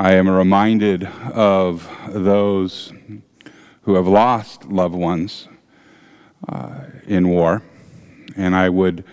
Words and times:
I 0.00 0.14
am 0.14 0.30
reminded 0.30 1.04
of 1.04 1.86
those 2.08 2.90
who 3.82 3.96
have 3.96 4.06
lost 4.06 4.64
loved 4.64 4.94
ones 4.94 5.46
uh, 6.48 6.84
in 7.06 7.28
war, 7.28 7.62
and 8.34 8.56
I 8.56 8.70
would 8.70 9.04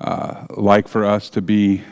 uh, 0.00 0.46
like 0.50 0.86
for 0.86 1.04
us 1.04 1.28
to 1.30 1.42
be 1.42 1.82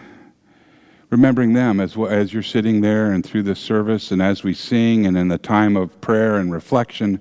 remembering 1.10 1.54
them 1.54 1.80
as, 1.80 1.96
as 1.96 2.32
you're 2.32 2.44
sitting 2.44 2.82
there 2.82 3.10
and 3.10 3.26
through 3.26 3.42
the 3.42 3.56
service 3.56 4.12
and 4.12 4.22
as 4.22 4.44
we 4.44 4.54
sing 4.54 5.06
and 5.06 5.18
in 5.18 5.26
the 5.26 5.38
time 5.38 5.76
of 5.76 6.00
prayer 6.00 6.36
and 6.36 6.52
reflection, 6.52 7.20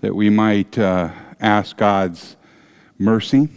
that 0.00 0.16
we 0.16 0.30
might 0.30 0.78
uh, 0.78 1.10
ask 1.38 1.76
God's 1.76 2.34
mercy 2.96 3.50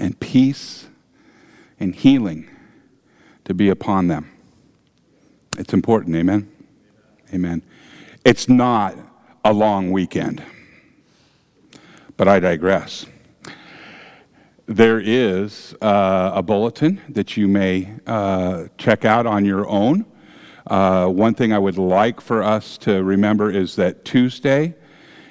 and 0.00 0.18
peace 0.18 0.88
and 1.78 1.94
healing 1.94 2.50
to 3.44 3.54
be 3.54 3.68
upon 3.68 4.08
them. 4.08 4.28
It's 5.58 5.74
important, 5.74 6.14
amen? 6.14 6.48
Amen. 7.34 7.62
It's 8.24 8.48
not 8.48 8.94
a 9.44 9.52
long 9.52 9.90
weekend, 9.90 10.40
but 12.16 12.28
I 12.28 12.38
digress. 12.38 13.06
There 14.66 15.00
is 15.00 15.74
uh, 15.82 16.30
a 16.32 16.42
bulletin 16.44 17.00
that 17.08 17.36
you 17.36 17.48
may 17.48 17.92
uh, 18.06 18.68
check 18.78 19.04
out 19.04 19.26
on 19.26 19.44
your 19.44 19.66
own. 19.66 20.06
Uh, 20.64 21.08
one 21.08 21.34
thing 21.34 21.52
I 21.52 21.58
would 21.58 21.76
like 21.76 22.20
for 22.20 22.40
us 22.44 22.78
to 22.78 23.02
remember 23.02 23.50
is 23.50 23.74
that 23.76 24.04
Tuesday 24.04 24.76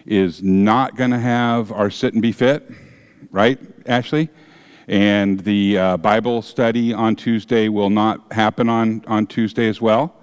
is 0.05 0.43
not 0.43 0.97
going 0.97 1.11
to 1.11 1.19
have 1.19 1.71
our 1.71 1.89
sit 1.89 2.11
and 2.11 2.21
be 2.21 2.33
fit, 2.33 2.69
right, 3.31 3.57
Ashley? 3.85 4.27
And 4.89 5.39
the 5.39 5.77
uh, 5.77 5.97
Bible 5.97 6.41
study 6.41 6.93
on 6.93 7.15
Tuesday 7.15 7.69
will 7.69 7.89
not 7.89 8.33
happen 8.33 8.67
on, 8.67 9.05
on 9.07 9.25
Tuesday 9.25 9.69
as 9.69 9.79
well. 9.79 10.16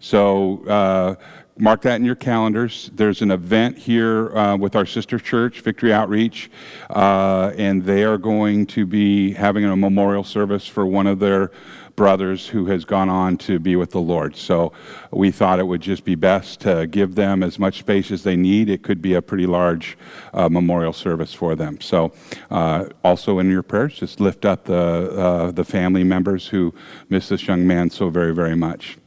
So 0.00 0.64
uh, 0.66 1.14
mark 1.58 1.82
that 1.82 1.96
in 1.96 2.04
your 2.04 2.16
calendars. 2.16 2.90
There's 2.94 3.22
an 3.22 3.30
event 3.30 3.78
here 3.78 4.36
uh, 4.36 4.56
with 4.56 4.76
our 4.76 4.86
sister 4.86 5.18
church, 5.18 5.60
Victory 5.60 5.92
Outreach, 5.92 6.50
uh, 6.90 7.52
and 7.56 7.84
they 7.84 8.04
are 8.04 8.18
going 8.18 8.66
to 8.66 8.86
be 8.86 9.32
having 9.32 9.64
a 9.64 9.76
memorial 9.76 10.24
service 10.24 10.66
for 10.66 10.84
one 10.86 11.06
of 11.06 11.18
their 11.18 11.50
brothers 11.96 12.46
who 12.46 12.66
has 12.66 12.84
gone 12.84 13.08
on 13.08 13.38
to 13.38 13.58
be 13.58 13.74
with 13.74 13.90
the 13.90 14.00
Lord. 14.00 14.36
So 14.36 14.72
we 15.10 15.30
thought 15.30 15.58
it 15.58 15.66
would 15.66 15.80
just 15.80 16.04
be 16.04 16.14
best 16.14 16.60
to 16.60 16.86
give 16.86 17.14
them 17.14 17.42
as 17.42 17.58
much 17.58 17.78
space 17.78 18.10
as 18.10 18.22
they 18.22 18.36
need. 18.36 18.68
It 18.68 18.82
could 18.82 19.00
be 19.00 19.14
a 19.14 19.22
pretty 19.22 19.46
large 19.46 19.96
uh, 20.34 20.50
memorial 20.50 20.92
service 20.92 21.32
for 21.32 21.56
them. 21.56 21.80
So 21.80 22.12
uh, 22.50 22.90
also 23.02 23.38
in 23.38 23.50
your 23.50 23.62
prayers, 23.62 23.94
just 23.94 24.20
lift 24.20 24.44
up 24.44 24.66
the, 24.66 24.74
uh, 24.76 25.50
the 25.52 25.64
family 25.64 26.04
members 26.04 26.48
who 26.48 26.74
miss 27.08 27.30
this 27.30 27.46
young 27.46 27.66
man 27.66 27.88
so 27.88 28.10
very, 28.10 28.34
very 28.34 28.56
much. 28.56 28.98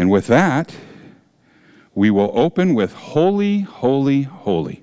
And 0.00 0.10
with 0.10 0.28
that, 0.28 0.74
we 1.94 2.10
will 2.10 2.30
open 2.32 2.72
with 2.72 2.94
Holy, 2.94 3.60
Holy, 3.60 4.22
Holy. 4.22 4.82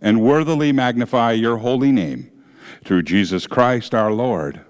and 0.00 0.22
worthily 0.22 0.72
magnify 0.72 1.32
your 1.32 1.58
holy 1.58 1.92
name 1.92 2.30
through 2.84 3.02
Jesus 3.02 3.46
Christ 3.46 3.94
our 3.94 4.12
Lord. 4.12 4.60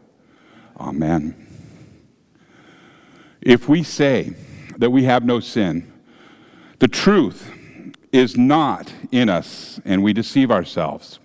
Amen. 0.78 1.46
If 3.40 3.68
we 3.68 3.82
say 3.82 4.34
that 4.78 4.90
we 4.90 5.04
have 5.04 5.24
no 5.24 5.40
sin, 5.40 5.92
the 6.78 6.88
truth 6.88 7.52
is 8.12 8.36
not 8.36 8.92
in 9.12 9.28
us 9.28 9.80
and 9.84 10.02
we 10.02 10.12
deceive 10.12 10.50
ourselves. 10.50 11.18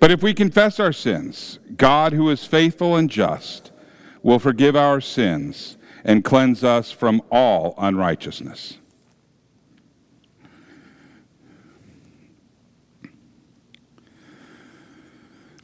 But 0.00 0.10
if 0.10 0.22
we 0.22 0.34
confess 0.34 0.80
our 0.80 0.92
sins, 0.92 1.58
God, 1.76 2.12
who 2.12 2.28
is 2.30 2.44
faithful 2.44 2.96
and 2.96 3.08
just, 3.08 3.70
will 4.22 4.38
forgive 4.38 4.74
our 4.74 5.00
sins 5.00 5.76
and 6.04 6.24
cleanse 6.24 6.64
us 6.64 6.90
from 6.90 7.22
all 7.30 7.74
unrighteousness. 7.78 8.78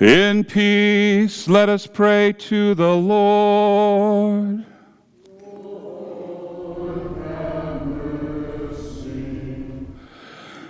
In 0.00 0.44
peace, 0.44 1.48
let 1.48 1.68
us 1.68 1.86
pray 1.86 2.32
to 2.32 2.74
the 2.74 2.96
Lord. 2.96 4.64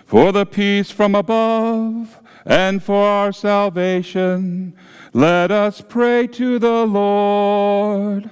For 0.04 0.30
the 0.30 0.44
peace 0.44 0.90
from 0.90 1.14
above 1.14 2.20
and 2.44 2.82
for 2.82 3.06
our 3.06 3.32
salvation, 3.32 4.74
let 5.14 5.50
us 5.50 5.82
pray 5.88 6.26
to 6.26 6.58
the 6.58 6.84
Lord. 6.84 8.30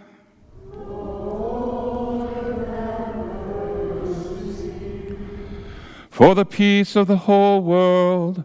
For 6.10 6.34
the 6.34 6.44
peace 6.44 6.96
of 6.96 7.06
the 7.06 7.16
whole 7.16 7.62
world, 7.62 8.44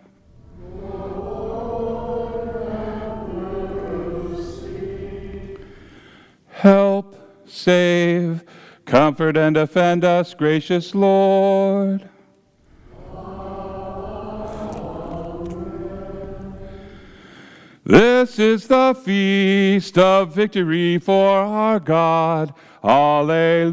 Help, 6.61 7.17
save, 7.47 8.43
comfort, 8.85 9.35
and 9.35 9.55
defend 9.55 10.05
us, 10.05 10.35
gracious 10.35 10.93
Lord. 10.93 12.07
This 17.83 18.37
is 18.37 18.67
the 18.67 18.93
feast 18.93 19.97
of 19.97 20.35
victory 20.35 20.99
for 20.99 21.31
our 21.31 21.79
God. 21.79 22.53
Alleluia. 22.83 23.65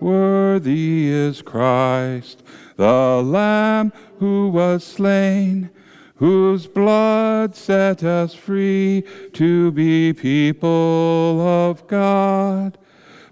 Worthy 0.00 1.08
is 1.08 1.40
Christ, 1.40 2.42
the 2.76 3.22
Lamb 3.24 3.94
who 4.18 4.50
was 4.50 4.84
slain 4.84 5.70
whose 6.18 6.66
blood 6.66 7.54
set 7.54 8.02
us 8.02 8.34
free 8.34 9.04
to 9.32 9.70
be 9.72 10.12
people 10.12 11.40
of 11.40 11.86
God. 11.86 12.76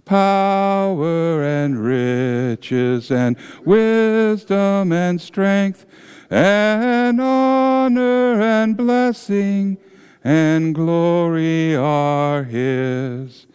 Power 0.05 1.43
and 1.43 1.85
riches 1.85 3.11
and 3.11 3.37
wisdom 3.64 4.93
and 4.93 5.21
strength 5.21 5.85
and 6.31 7.21
honor 7.21 8.40
and 8.40 8.76
blessing 8.76 9.78
and 10.23 10.73
glory 10.73 11.75
are 11.75 12.45
his. 12.45 13.47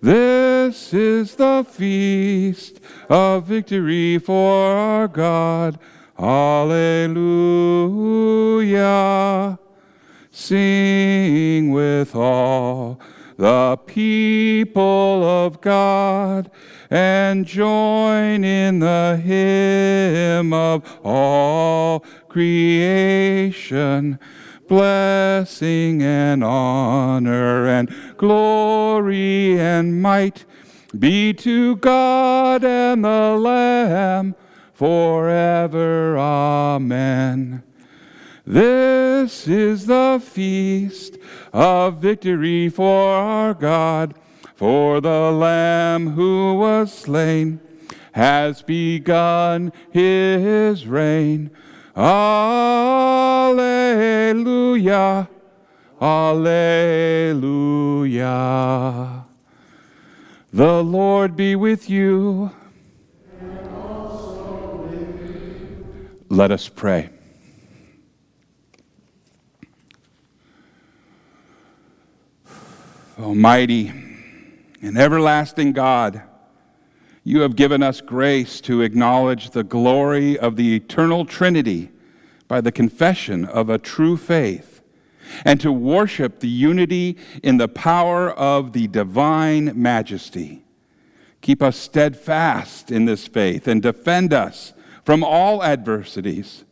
This 0.00 0.94
is 0.94 1.34
the 1.34 1.66
feast 1.68 2.80
of 3.10 3.44
victory 3.44 4.18
for 4.18 4.72
our 4.72 5.06
God 5.06 5.78
Alleluia. 6.20 7.18
Sing 10.30 11.70
with 11.70 12.14
all 12.14 13.00
the 13.38 13.78
people 13.86 15.24
of 15.24 15.60
God 15.62 16.50
and 16.90 17.46
join 17.46 18.44
in 18.44 18.80
the 18.80 19.20
hymn 19.22 20.52
of 20.52 20.84
all 21.02 22.00
creation. 22.28 24.18
Blessing 24.68 26.02
and 26.02 26.44
honor 26.44 27.66
and 27.66 27.90
glory 28.18 29.58
and 29.58 30.02
might 30.02 30.44
be 30.96 31.32
to 31.32 31.76
God 31.76 32.62
and 32.62 33.04
the 33.04 33.36
Lamb 33.38 34.34
forever. 34.80 36.16
Amen. 36.16 37.62
This 38.46 39.46
is 39.46 39.84
the 39.84 40.18
feast 40.24 41.18
of 41.52 41.98
victory 41.98 42.70
for 42.70 43.10
our 43.12 43.52
God, 43.52 44.14
for 44.54 45.02
the 45.02 45.30
Lamb 45.32 46.12
who 46.12 46.54
was 46.54 46.90
slain 46.94 47.60
has 48.12 48.62
begun 48.62 49.70
his 49.90 50.86
reign. 50.86 51.50
Alleluia. 51.94 52.48
Alleluia. 56.00 56.86
The 60.54 60.82
Lord 60.82 61.36
be 61.36 61.54
with 61.54 61.90
you. 61.90 62.52
Let 66.32 66.52
us 66.52 66.68
pray. 66.68 67.10
Almighty 73.18 73.88
and 74.80 74.96
everlasting 74.96 75.72
God, 75.72 76.22
you 77.24 77.40
have 77.40 77.56
given 77.56 77.82
us 77.82 78.00
grace 78.00 78.60
to 78.60 78.80
acknowledge 78.80 79.50
the 79.50 79.64
glory 79.64 80.38
of 80.38 80.54
the 80.54 80.76
eternal 80.76 81.24
Trinity 81.24 81.90
by 82.46 82.60
the 82.60 82.70
confession 82.70 83.44
of 83.44 83.68
a 83.68 83.76
true 83.76 84.16
faith, 84.16 84.82
and 85.44 85.60
to 85.60 85.72
worship 85.72 86.38
the 86.38 86.48
unity 86.48 87.18
in 87.42 87.56
the 87.56 87.68
power 87.68 88.30
of 88.30 88.72
the 88.72 88.86
divine 88.86 89.72
majesty. 89.74 90.62
Keep 91.40 91.60
us 91.60 91.76
steadfast 91.76 92.92
in 92.92 93.04
this 93.04 93.26
faith 93.26 93.66
and 93.66 93.82
defend 93.82 94.32
us 94.32 94.74
from 95.04 95.22
all 95.22 95.62
adversities. 95.62 96.64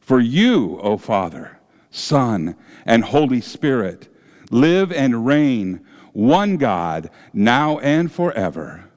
For 0.00 0.18
you, 0.18 0.78
O 0.80 0.96
Father, 0.96 1.58
Son, 1.90 2.56
and 2.84 3.04
Holy 3.04 3.40
Spirit, 3.40 4.08
live 4.50 4.90
and 4.90 5.24
reign, 5.24 5.86
one 6.12 6.56
God, 6.56 7.10
now 7.32 7.78
and 7.78 8.10
forever. 8.10 8.90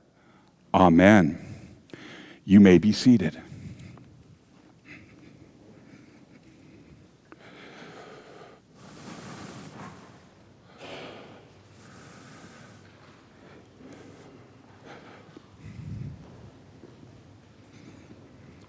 Amen. 0.74 1.40
You 2.46 2.60
may 2.60 2.80
be 2.80 2.92
seated. 2.92 3.43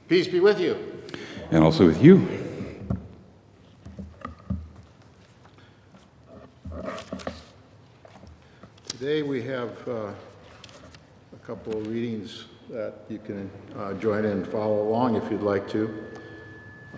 Peace 0.06 0.28
be 0.28 0.38
with 0.38 0.60
you. 0.60 1.02
And 1.50 1.64
also 1.64 1.86
with 1.86 2.02
you. 2.02 2.28
Today 8.86 9.22
we 9.22 9.42
have 9.44 9.88
uh, 9.88 9.92
a 11.32 11.46
couple 11.46 11.78
of 11.78 11.86
readings 11.86 12.44
that 12.68 12.96
you 13.08 13.18
can 13.18 13.50
uh, 13.78 13.94
join 13.94 14.26
in 14.26 14.32
and 14.32 14.46
follow 14.46 14.82
along 14.82 15.16
if 15.16 15.30
you'd 15.30 15.40
like 15.40 15.66
to. 15.70 16.04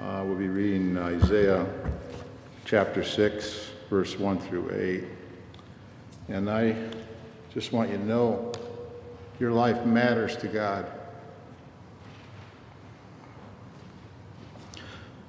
Uh, 0.00 0.24
We'll 0.26 0.36
be 0.36 0.48
reading 0.48 0.98
Isaiah 0.98 1.64
chapter 2.64 3.04
6, 3.04 3.70
verse 3.88 4.18
1 4.18 4.40
through 4.40 4.72
8. 6.28 6.34
And 6.34 6.50
I 6.50 6.74
just 7.54 7.70
want 7.70 7.90
you 7.90 7.98
to 7.98 8.04
know 8.04 8.50
your 9.38 9.52
life 9.52 9.86
matters 9.86 10.36
to 10.38 10.48
God. 10.48 10.90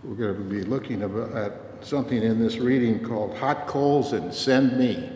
We're 0.07 0.15
going 0.15 0.35
to 0.37 0.41
be 0.41 0.63
looking 0.63 1.01
at 1.35 1.51
something 1.81 2.23
in 2.23 2.39
this 2.39 2.59
reading 2.59 3.03
called 3.03 3.35
Hot 3.39 3.67
Coals 3.67 4.13
and 4.13 4.33
Send 4.33 4.79
Me. 4.79 5.11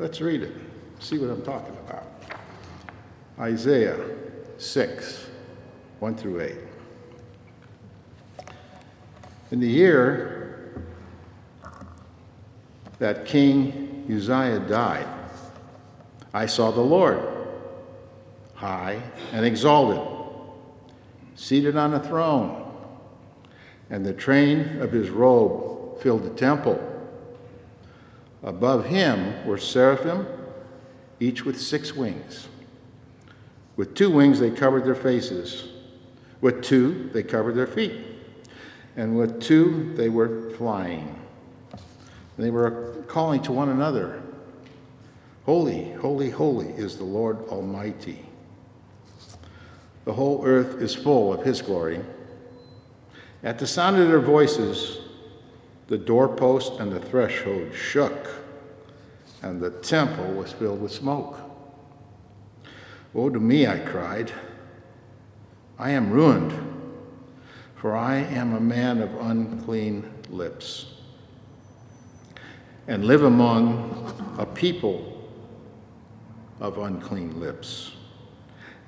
Let's 0.00 0.20
read 0.20 0.42
it, 0.42 0.52
see 0.98 1.18
what 1.18 1.30
I'm 1.30 1.42
talking 1.42 1.76
about. 1.86 2.08
Isaiah 3.38 4.04
6, 4.58 5.26
1 6.00 6.16
through 6.16 6.40
8. 6.40 6.56
In 9.52 9.60
the 9.60 9.68
year 9.68 10.82
that 12.98 13.24
King 13.24 14.04
Uzziah 14.12 14.58
died, 14.68 15.06
I 16.34 16.46
saw 16.46 16.72
the 16.72 16.80
Lord, 16.80 17.22
high 18.54 19.00
and 19.32 19.46
exalted, 19.46 20.02
seated 21.36 21.76
on 21.76 21.94
a 21.94 22.00
throne 22.00 22.61
and 23.92 24.06
the 24.06 24.12
train 24.14 24.80
of 24.80 24.90
his 24.90 25.10
robe 25.10 26.00
filled 26.00 26.24
the 26.24 26.30
temple. 26.30 26.82
Above 28.42 28.86
him 28.86 29.46
were 29.46 29.58
seraphim, 29.58 30.26
each 31.20 31.44
with 31.44 31.60
six 31.60 31.94
wings. 31.94 32.48
With 33.76 33.94
two 33.94 34.10
wings 34.10 34.40
they 34.40 34.50
covered 34.50 34.86
their 34.86 34.94
faces, 34.94 35.68
with 36.40 36.62
two 36.62 37.10
they 37.12 37.22
covered 37.22 37.54
their 37.54 37.66
feet, 37.66 37.92
and 38.96 39.14
with 39.14 39.42
two 39.42 39.92
they 39.94 40.08
were 40.08 40.50
flying. 40.52 41.20
They 42.38 42.50
were 42.50 43.04
calling 43.08 43.42
to 43.42 43.52
one 43.52 43.68
another, 43.68 44.22
Holy, 45.44 45.92
holy, 45.94 46.30
holy 46.30 46.68
is 46.68 46.96
the 46.96 47.04
Lord 47.04 47.46
Almighty. 47.48 48.24
The 50.06 50.14
whole 50.14 50.46
earth 50.46 50.80
is 50.80 50.94
full 50.94 51.32
of 51.32 51.44
his 51.44 51.60
glory. 51.60 52.00
At 53.42 53.58
the 53.58 53.66
sound 53.66 53.98
of 53.98 54.06
their 54.06 54.20
voices, 54.20 54.98
the 55.88 55.98
doorpost 55.98 56.78
and 56.78 56.92
the 56.92 57.00
threshold 57.00 57.74
shook, 57.74 58.28
and 59.42 59.60
the 59.60 59.70
temple 59.70 60.26
was 60.34 60.52
filled 60.52 60.80
with 60.80 60.92
smoke. 60.92 61.36
Woe 63.12 63.30
to 63.30 63.40
me, 63.40 63.66
I 63.66 63.78
cried. 63.78 64.32
I 65.78 65.90
am 65.90 66.12
ruined, 66.12 66.52
for 67.74 67.96
I 67.96 68.16
am 68.16 68.54
a 68.54 68.60
man 68.60 69.02
of 69.02 69.12
unclean 69.20 70.08
lips, 70.30 70.86
and 72.86 73.04
live 73.04 73.24
among 73.24 74.36
a 74.38 74.46
people 74.46 75.28
of 76.60 76.78
unclean 76.78 77.40
lips. 77.40 77.92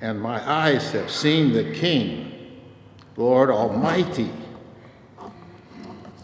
And 0.01 0.21
my 0.21 0.49
eyes 0.49 0.93
have 0.93 1.11
seen 1.11 1.53
the 1.53 1.73
King, 1.73 2.61
Lord 3.17 3.51
Almighty. 3.51 4.31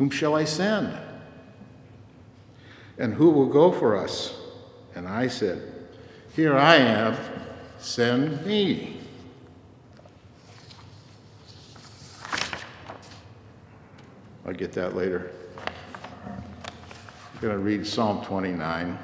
whom 0.00 0.08
shall 0.08 0.34
I 0.34 0.44
send? 0.44 0.96
And 2.96 3.12
who 3.12 3.28
will 3.28 3.48
go 3.48 3.70
for 3.70 3.98
us? 3.98 4.34
And 4.94 5.06
I 5.06 5.28
said, 5.28 5.60
Here 6.34 6.56
I 6.56 6.76
am, 6.76 7.18
send 7.78 8.46
me. 8.46 8.96
I'll 14.46 14.54
get 14.54 14.72
that 14.72 14.96
later. 14.96 15.32
I'm 16.26 17.40
going 17.42 17.52
to 17.52 17.58
read 17.58 17.86
Psalm 17.86 18.24
29, 18.24 18.98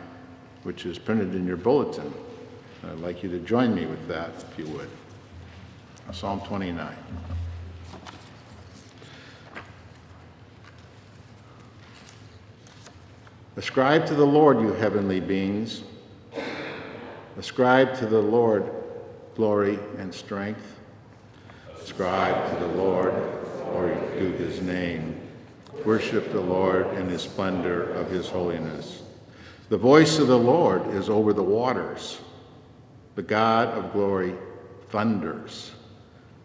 which 0.63 0.87
is 0.87 0.99
printed 0.99 1.35
in 1.35 1.47
your 1.47 1.59
bulletin. 1.59 2.11
I'd 2.85 3.01
like 3.01 3.23
you 3.23 3.29
to 3.33 3.39
join 3.41 3.75
me 3.75 3.85
with 3.85 4.09
that, 4.09 4.31
if 4.51 4.59
you 4.59 4.65
would. 4.69 4.89
Psalm 6.15 6.41
29. 6.41 6.97
Ascribe 13.57 14.05
to 14.09 14.15
the 14.15 14.27
Lord, 14.27 14.61
you 14.61 14.75
heavenly 14.75 15.19
beings. 15.19 15.83
Ascribe 17.39 17.97
to 17.97 18.05
the 18.05 18.21
Lord 18.21 18.71
glory 19.35 19.79
and 19.97 20.15
strength. 20.15 20.79
Ascribe 21.81 22.53
to 22.53 22.61
the 22.67 22.73
Lord 22.75 23.15
glory 23.63 23.95
to 23.95 24.33
his 24.33 24.61
name. 24.61 25.19
Worship 25.87 26.33
the 26.33 26.41
Lord 26.41 26.87
in 26.99 27.09
his 27.09 27.23
splendor 27.23 27.95
of 27.95 28.11
his 28.11 28.29
holiness. 28.29 29.03
The 29.71 29.79
voice 29.79 30.19
of 30.19 30.27
the 30.27 30.39
Lord 30.39 30.87
is 30.89 31.09
over 31.09 31.33
the 31.33 31.43
waters. 31.43 32.21
The 33.15 33.23
God 33.23 33.69
of 33.69 33.95
glory 33.95 34.35
thunders. 34.91 35.73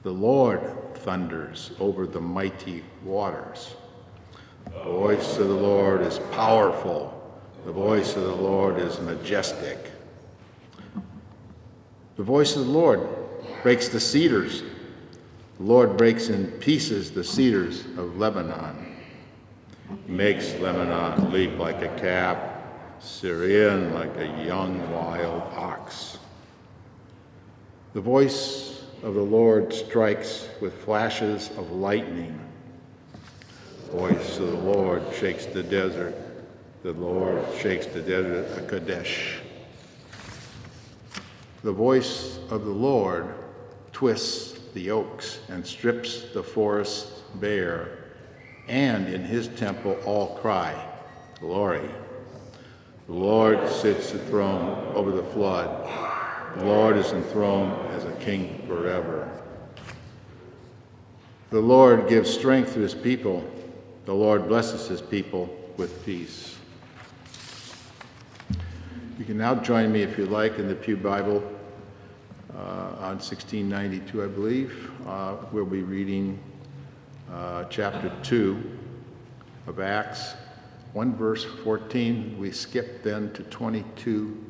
The 0.04 0.12
Lord 0.12 0.96
thunders 0.96 1.72
over 1.78 2.08
the 2.08 2.22
mighty 2.22 2.86
waters. 3.04 3.76
The 4.66 4.84
voice 4.84 5.38
of 5.38 5.48
the 5.48 5.54
Lord 5.54 6.02
is 6.02 6.20
powerful. 6.32 7.18
The 7.66 7.72
voice 7.72 8.16
of 8.16 8.24
the 8.24 8.36
Lord 8.36 8.80
is 8.80 9.00
majestic. 9.00 9.92
The 12.18 12.24
voice 12.24 12.56
of 12.56 12.66
the 12.66 12.72
Lord 12.72 13.08
breaks 13.64 13.88
the 13.88 14.00
cedars. 14.00 14.64
The 15.58 15.64
Lord 15.64 15.98
breaks 15.98 16.30
in 16.30 16.48
pieces 16.60 17.12
the 17.12 17.24
cedars 17.24 17.86
of 17.98 18.18
Lebanon. 18.18 18.96
He 20.08 20.12
makes 20.12 20.54
Lebanon 20.56 21.32
leap 21.32 21.58
like 21.58 21.82
a 21.82 22.00
calf, 22.00 22.38
Sirion 23.00 23.94
like 23.94 24.16
a 24.18 24.46
young 24.46 24.92
wild 24.92 25.42
ox. 25.54 26.18
The 27.94 28.02
voice 28.02 28.84
of 29.04 29.16
the 29.16 29.22
Lord 29.22 29.74
strikes 29.74 30.48
with 30.62 30.84
flashes 30.84 31.50
of 31.58 31.72
lightning. 31.72 32.40
Voice 33.92 34.40
of 34.40 34.48
the 34.48 34.58
Lord 34.58 35.04
shakes 35.14 35.46
the 35.46 35.64
desert. 35.64 36.16
The 36.82 36.94
Lord 36.94 37.44
shakes 37.60 37.88
the 37.88 38.02
desert 38.02 38.46
of 38.58 38.68
Kadesh. 38.70 39.40
The 41.62 41.74
voice 41.74 42.40
of 42.50 42.64
the 42.64 42.72
Lord 42.72 43.36
twists 43.92 44.58
the 44.74 44.92
oaks 44.92 45.42
and 45.50 45.68
strips 45.68 46.24
the 46.34 46.42
forests 46.42 47.22
bare, 47.36 47.98
and 48.70 49.08
in 49.08 49.26
his 49.26 49.50
temple 49.50 49.98
all 50.06 50.38
cry, 50.38 50.74
Glory. 51.42 51.90
The 53.08 53.14
Lord 53.14 53.68
sits 53.68 54.14
enthroned 54.14 54.96
over 54.96 55.12
the 55.12 55.24
flood. 55.24 56.58
The 56.58 56.66
Lord 56.66 56.96
is 56.96 57.12
enthroned 57.12 57.74
as 57.92 58.06
a 58.06 58.14
king 58.22 58.64
forever. 58.70 59.30
The 61.50 61.60
Lord 61.60 62.08
gives 62.08 62.34
strength 62.34 62.76
to 62.76 62.80
his 62.80 62.96
people. 62.96 63.44
The 64.06 64.14
Lord 64.14 64.48
blesses 64.48 64.88
his 64.88 65.00
people 65.00 65.56
with 65.78 66.04
peace. 66.04 66.58
You 69.20 69.26
can 69.26 69.38
now 69.38 69.54
join 69.54 69.92
me, 69.92 70.02
if 70.02 70.18
you 70.18 70.26
like, 70.26 70.58
in 70.58 70.68
the 70.68 70.74
Pew 70.74 70.98
Bible 70.98 71.44
uh, 72.56 72.96
on 72.98 73.20
1692, 73.20 74.24
I 74.24 74.28
believe. 74.28 74.92
Uh, 75.06 75.36
we'll 75.52 75.66
be 75.66 75.84
reading 75.84 76.40
uh, 77.32 77.66
chapter 77.66 78.12
2 78.24 78.80
of 79.68 79.80
Acts, 79.80 80.34
1 80.94 81.16
verse 81.16 81.46
14. 81.64 82.40
We 82.40 82.52
skip 82.52 83.04
then 83.04 83.32
to 83.34 83.44
22 83.44 84.44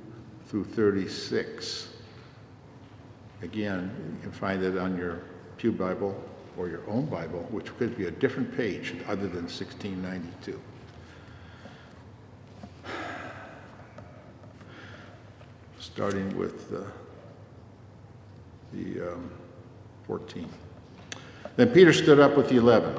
through 0.48 0.64
36. 0.64 1.90
Again, 3.42 4.14
you 4.16 4.22
can 4.22 4.32
find 4.32 4.64
it 4.64 4.78
on 4.78 4.98
your 4.98 5.24
Pew 5.58 5.74
Bible 5.74 6.16
or 6.58 6.68
your 6.68 6.88
own 6.90 7.06
Bible, 7.06 7.48
which 7.52 7.76
could 7.78 7.98
be 7.98 8.06
a 8.06 8.12
different 8.12 8.56
page 8.56 8.94
other 9.08 9.28
than 9.28 9.44
1692. 9.44 10.60
Starting 15.80 16.38
with 16.38 16.74
uh, 16.74 16.82
the 18.74 19.14
um, 19.14 19.32
14. 20.08 20.50
Then 21.56 21.70
Peter 21.70 21.92
stood 21.92 22.20
up 22.20 22.38
with 22.38 22.50
the 22.50 22.58
eleven, 22.58 22.96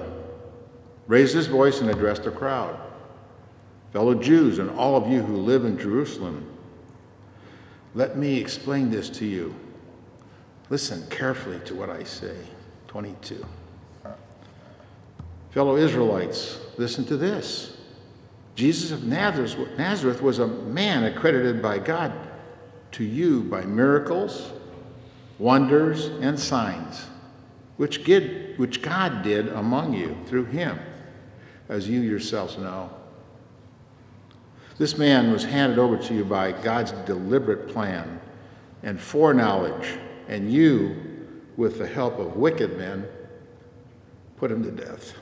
raised 1.06 1.34
his 1.34 1.46
voice, 1.46 1.80
and 1.80 1.90
addressed 1.90 2.24
the 2.24 2.30
crowd 2.30 2.78
Fellow 3.92 4.14
Jews, 4.14 4.58
and 4.58 4.70
all 4.70 4.96
of 4.96 5.10
you 5.10 5.22
who 5.22 5.36
live 5.36 5.66
in 5.66 5.78
Jerusalem, 5.78 6.46
let 7.94 8.16
me 8.16 8.38
explain 8.38 8.90
this 8.90 9.10
to 9.10 9.26
you. 9.26 9.54
Listen 10.70 11.06
carefully 11.10 11.60
to 11.66 11.74
what 11.74 11.90
I 11.90 12.04
say. 12.04 12.36
22. 12.92 13.42
Fellow 15.50 15.76
Israelites, 15.76 16.58
listen 16.76 17.06
to 17.06 17.16
this. 17.16 17.74
Jesus 18.54 18.90
of 18.90 19.04
Nazareth 19.04 20.20
was 20.20 20.38
a 20.38 20.46
man 20.46 21.04
accredited 21.04 21.62
by 21.62 21.78
God 21.78 22.12
to 22.90 23.02
you 23.02 23.44
by 23.44 23.62
miracles, 23.64 24.52
wonders, 25.38 26.08
and 26.20 26.38
signs, 26.38 27.06
which, 27.78 28.04
God 28.04 29.22
did 29.22 29.48
among 29.48 29.94
you 29.94 30.14
through 30.26 30.44
him, 30.44 30.78
as 31.70 31.88
you 31.88 32.02
yourselves 32.02 32.58
know. 32.58 32.90
This 34.76 34.98
man 34.98 35.32
was 35.32 35.44
handed 35.44 35.78
over 35.78 35.96
to 35.96 36.14
you 36.14 36.26
by 36.26 36.52
God's 36.52 36.92
deliberate 37.06 37.68
plan 37.68 38.20
and 38.82 39.00
foreknowledge, 39.00 39.96
and 40.28 40.52
you, 40.52 41.11
with 41.56 41.78
the 41.78 41.86
help 41.86 42.18
of 42.18 42.36
wicked 42.36 42.76
men, 42.76 43.06
put 44.36 44.50
him 44.50 44.62
to 44.62 44.70
death 44.70 45.14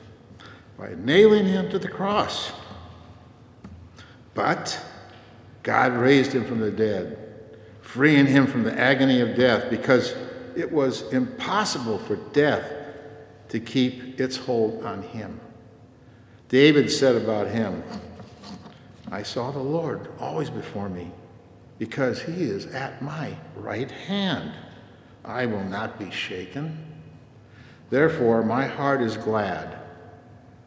by 0.78 0.94
nailing 0.96 1.46
him 1.46 1.68
to 1.70 1.78
the 1.78 1.88
cross. 1.88 2.52
But 4.32 4.82
God 5.62 5.92
raised 5.92 6.32
him 6.32 6.46
from 6.46 6.60
the 6.60 6.70
dead, 6.70 7.18
freeing 7.82 8.26
him 8.26 8.46
from 8.46 8.62
the 8.62 8.78
agony 8.78 9.20
of 9.20 9.36
death, 9.36 9.68
because 9.68 10.14
it 10.56 10.72
was 10.72 11.02
impossible 11.12 11.98
for 11.98 12.16
death 12.16 12.72
to 13.48 13.60
keep 13.60 14.18
its 14.18 14.36
hold 14.36 14.82
on 14.84 15.02
him. 15.02 15.38
David 16.48 16.90
said 16.90 17.14
about 17.14 17.48
him, 17.48 17.82
I 19.10 19.22
saw 19.22 19.50
the 19.50 19.58
Lord 19.58 20.08
always 20.18 20.48
before 20.48 20.88
me, 20.88 21.10
because 21.78 22.22
he 22.22 22.44
is 22.44 22.66
at 22.66 23.02
my 23.02 23.36
right 23.56 23.90
hand. 23.90 24.52
I 25.30 25.46
will 25.46 25.64
not 25.64 25.98
be 25.98 26.10
shaken. 26.10 26.76
Therefore, 27.88 28.42
my 28.42 28.66
heart 28.66 29.00
is 29.00 29.16
glad, 29.16 29.78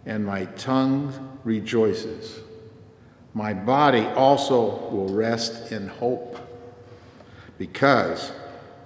and 0.05 0.25
my 0.25 0.45
tongue 0.45 1.37
rejoices. 1.43 2.39
My 3.33 3.53
body 3.53 4.05
also 4.05 4.89
will 4.89 5.09
rest 5.09 5.71
in 5.71 5.87
hope, 5.87 6.39
because 7.57 8.31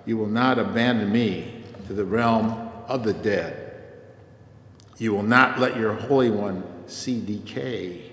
you 0.06 0.18
will 0.18 0.28
not 0.28 0.58
abandon 0.58 1.12
me 1.12 1.64
to 1.86 1.94
the 1.94 2.06
realm 2.06 2.70
of 2.88 3.04
the 3.04 3.14
dead. 3.14 3.76
You 4.98 5.14
will 5.14 5.24
not 5.24 5.60
let 5.60 5.78
your 5.78 5.94
Holy 5.94 6.32
One 6.32 6.64
see 6.88 7.22
decay. 7.22 8.12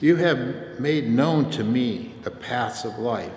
You 0.00 0.16
have 0.16 0.80
made 0.80 1.08
known 1.08 1.50
to 1.52 1.62
me 1.62 2.14
the 2.22 2.30
paths 2.30 2.84
of 2.84 2.98
life, 2.98 3.32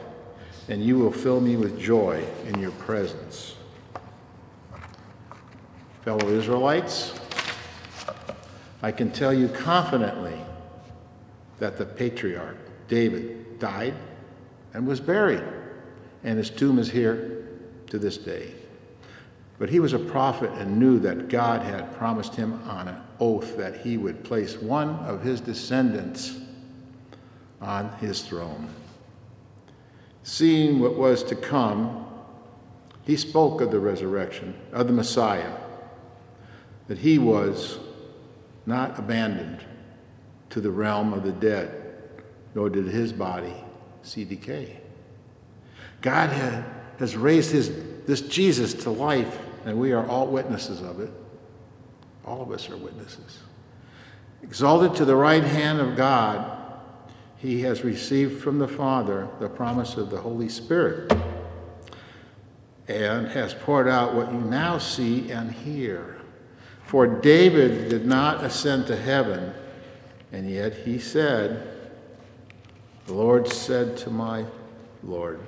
and 0.69 0.83
you 0.83 0.97
will 0.97 1.11
fill 1.11 1.39
me 1.39 1.55
with 1.55 1.79
joy 1.79 2.23
in 2.47 2.59
your 2.59 2.71
presence. 2.71 3.55
Fellow 6.03 6.29
Israelites, 6.29 7.13
I 8.81 8.91
can 8.91 9.11
tell 9.11 9.33
you 9.33 9.47
confidently 9.47 10.39
that 11.59 11.77
the 11.77 11.85
patriarch 11.85 12.57
David 12.87 13.59
died 13.59 13.95
and 14.73 14.87
was 14.87 14.99
buried, 14.99 15.43
and 16.23 16.37
his 16.37 16.49
tomb 16.49 16.79
is 16.79 16.91
here 16.91 17.47
to 17.87 17.97
this 17.97 18.17
day. 18.17 18.53
But 19.59 19.69
he 19.69 19.79
was 19.79 19.93
a 19.93 19.99
prophet 19.99 20.51
and 20.51 20.77
knew 20.77 20.99
that 20.99 21.29
God 21.29 21.63
had 21.63 21.97
promised 21.97 22.35
him 22.35 22.61
on 22.69 22.87
an 22.87 23.01
oath 23.19 23.57
that 23.57 23.77
he 23.77 23.97
would 23.97 24.23
place 24.23 24.55
one 24.55 24.89
of 24.99 25.23
his 25.23 25.41
descendants 25.41 26.39
on 27.59 27.89
his 27.97 28.21
throne. 28.21 28.69
Seeing 30.27 30.81
what 30.81 30.97
was 30.97 31.23
to 31.23 31.37
come, 31.37 32.05
he 33.05 33.15
spoke 33.15 33.61
of 33.61 33.71
the 33.71 33.79
resurrection 33.79 34.53
of 34.73 34.87
the 34.87 34.91
Messiah, 34.91 35.53
that 36.89 36.97
he 36.97 37.17
was 37.17 37.79
not 38.65 38.99
abandoned 38.99 39.63
to 40.49 40.59
the 40.59 40.69
realm 40.69 41.13
of 41.13 41.23
the 41.23 41.31
dead, 41.31 41.95
nor 42.55 42.69
did 42.69 42.87
his 42.87 43.13
body 43.13 43.53
see 44.01 44.25
decay. 44.25 44.81
God 46.01 46.29
had, 46.31 46.65
has 46.99 47.15
raised 47.15 47.51
his, 47.51 47.71
this 48.05 48.19
Jesus 48.19 48.73
to 48.73 48.89
life, 48.89 49.39
and 49.63 49.79
we 49.79 49.93
are 49.93 50.05
all 50.07 50.27
witnesses 50.27 50.81
of 50.81 50.99
it. 50.99 51.09
All 52.25 52.41
of 52.41 52.51
us 52.51 52.69
are 52.69 52.75
witnesses. 52.75 53.39
Exalted 54.43 54.93
to 54.95 55.05
the 55.05 55.15
right 55.15 55.45
hand 55.45 55.79
of 55.79 55.95
God, 55.95 56.56
he 57.37 57.61
has 57.61 57.83
received 57.83 58.41
from 58.41 58.59
the 58.59 58.67
Father 58.67 59.27
the 59.39 59.49
promise 59.49 59.95
of 59.95 60.09
the 60.09 60.19
Holy 60.19 60.49
Spirit 60.49 61.11
and 62.87 63.27
has 63.27 63.53
poured 63.53 63.87
out 63.87 64.15
what 64.15 64.31
you 64.31 64.39
now 64.39 64.77
see 64.77 65.29
and 65.31 65.51
hear. 65.51 66.17
For 66.85 67.05
David 67.05 67.89
did 67.89 68.05
not 68.05 68.43
ascend 68.43 68.87
to 68.87 68.95
heaven, 68.95 69.53
and 70.31 70.49
yet 70.49 70.73
he 70.73 70.97
said, 70.97 71.67
The 73.05 73.13
Lord 73.13 73.47
said 73.47 73.97
to 73.97 74.09
my 74.09 74.45
Lord, 75.03 75.39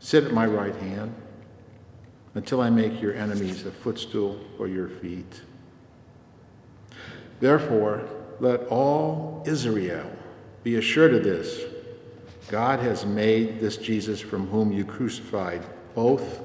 Sit 0.00 0.24
at 0.24 0.32
my 0.32 0.46
right 0.46 0.74
hand 0.74 1.14
until 2.34 2.60
I 2.60 2.70
make 2.70 3.00
your 3.00 3.14
enemies 3.14 3.64
a 3.64 3.70
footstool 3.70 4.40
for 4.56 4.66
your 4.66 4.88
feet. 4.88 5.42
Therefore, 7.38 8.08
let 8.40 8.66
all 8.68 9.42
Israel 9.46 10.10
be 10.62 10.76
assured 10.76 11.14
of 11.14 11.24
this 11.24 11.62
God 12.48 12.80
has 12.80 13.06
made 13.06 13.60
this 13.60 13.76
Jesus 13.76 14.20
from 14.20 14.48
whom 14.48 14.72
you 14.72 14.84
crucified 14.84 15.62
both 15.94 16.40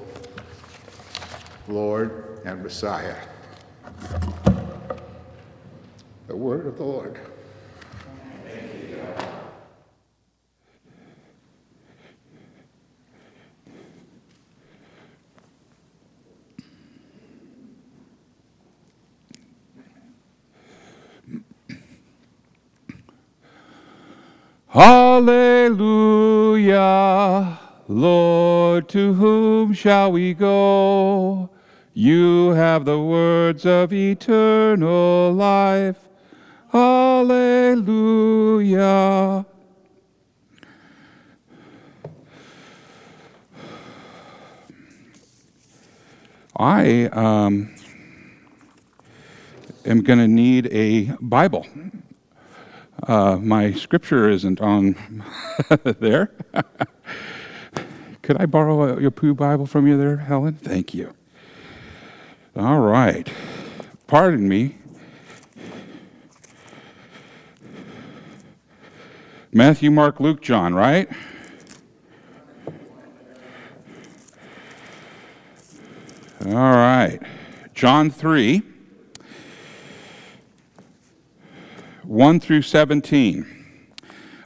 Lord 1.66 2.40
and 2.44 2.62
Messiah. 2.62 3.16
The 6.28 6.36
word 6.36 6.66
of 6.66 6.76
the 6.78 6.84
Lord. 6.84 7.18
Hallelujah. 24.76 25.88
Lord, 27.88 28.90
to 28.90 29.14
whom 29.14 29.72
shall 29.72 30.12
we 30.12 30.34
go? 30.34 31.48
You 31.94 32.50
have 32.50 32.84
the 32.84 33.00
words 33.00 33.64
of 33.64 33.90
eternal 33.94 35.32
life. 35.32 35.96
Hallelujah. 36.72 37.86
I 46.54 47.06
um, 47.12 47.74
am 49.86 50.02
going 50.02 50.18
to 50.18 50.28
need 50.28 50.66
a 50.70 51.16
Bible. 51.22 51.66
Uh, 53.06 53.36
my 53.36 53.72
scripture 53.72 54.28
isn't 54.28 54.60
on 54.60 54.96
there. 56.00 56.32
Could 58.22 58.36
I 58.38 58.46
borrow 58.46 58.96
a, 58.96 59.00
your 59.00 59.12
Pew 59.12 59.32
Bible 59.32 59.66
from 59.66 59.86
you 59.86 59.96
there, 59.96 60.16
Helen? 60.16 60.54
Thank 60.54 60.92
you. 60.92 61.14
All 62.56 62.80
right. 62.80 63.30
Pardon 64.08 64.48
me. 64.48 64.78
Matthew, 69.52 69.92
Mark, 69.92 70.18
Luke, 70.18 70.42
John, 70.42 70.74
right? 70.74 71.08
All 76.44 76.52
right. 76.52 77.20
John 77.72 78.10
3, 78.10 78.62
1 82.06 82.38
through 82.38 82.62
17. 82.62 83.44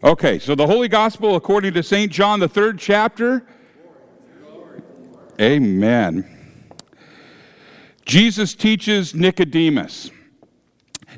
Okay, 0.02 0.38
so 0.38 0.54
the 0.54 0.66
Holy 0.66 0.88
Gospel 0.88 1.36
according 1.36 1.74
to 1.74 1.82
St. 1.82 2.10
John, 2.10 2.40
the 2.40 2.48
third 2.48 2.78
chapter. 2.78 3.46
Amen. 5.38 6.38
Jesus 8.06 8.54
teaches 8.54 9.14
Nicodemus. 9.14 10.10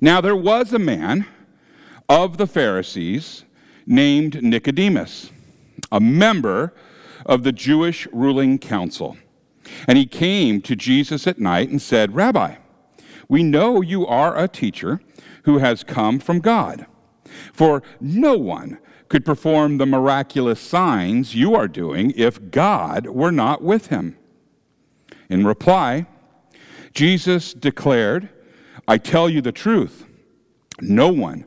Now 0.01 0.21
there 0.21 0.35
was 0.35 0.73
a 0.73 0.81
man 0.81 1.27
of 2.09 2.39
the 2.39 2.49
Pharisees 2.49 3.45
named 3.87 4.43
Nicodemus, 4.43 5.31
a 5.93 6.01
member 6.01 6.75
of 7.25 7.45
the 7.45 7.53
Jewish 7.53 8.09
ruling 8.13 8.59
council. 8.59 9.17
And 9.87 9.97
he 9.97 10.07
came 10.07 10.61
to 10.63 10.75
Jesus 10.75 11.29
at 11.29 11.39
night 11.39 11.69
and 11.69 11.81
said, 11.81 12.17
Rabbi, 12.17 12.57
we 13.29 13.43
know 13.43 13.81
you 13.81 14.07
are 14.07 14.37
a 14.37 14.49
teacher 14.49 15.01
who 15.45 15.59
has 15.59 15.85
come 15.85 16.19
from 16.19 16.41
God. 16.41 16.87
For 17.53 17.83
no 18.01 18.37
one 18.37 18.79
could 19.09 19.25
perform 19.25 19.79
the 19.79 19.87
miraculous 19.87 20.61
signs 20.61 21.35
you 21.35 21.55
are 21.55 21.69
doing 21.69 22.13
if 22.17 22.51
God 22.51 23.07
were 23.07 23.33
not 23.33 23.63
with 23.63 23.89
him. 23.89 24.17
In 25.29 25.47
reply, 25.47 26.07
Jesus 26.95 27.55
declared, 27.55 28.29
I 28.87 28.99
tell 28.99 29.29
you 29.29 29.41
the 29.41 29.53
truth. 29.53 30.07
No 30.81 31.09
one 31.09 31.47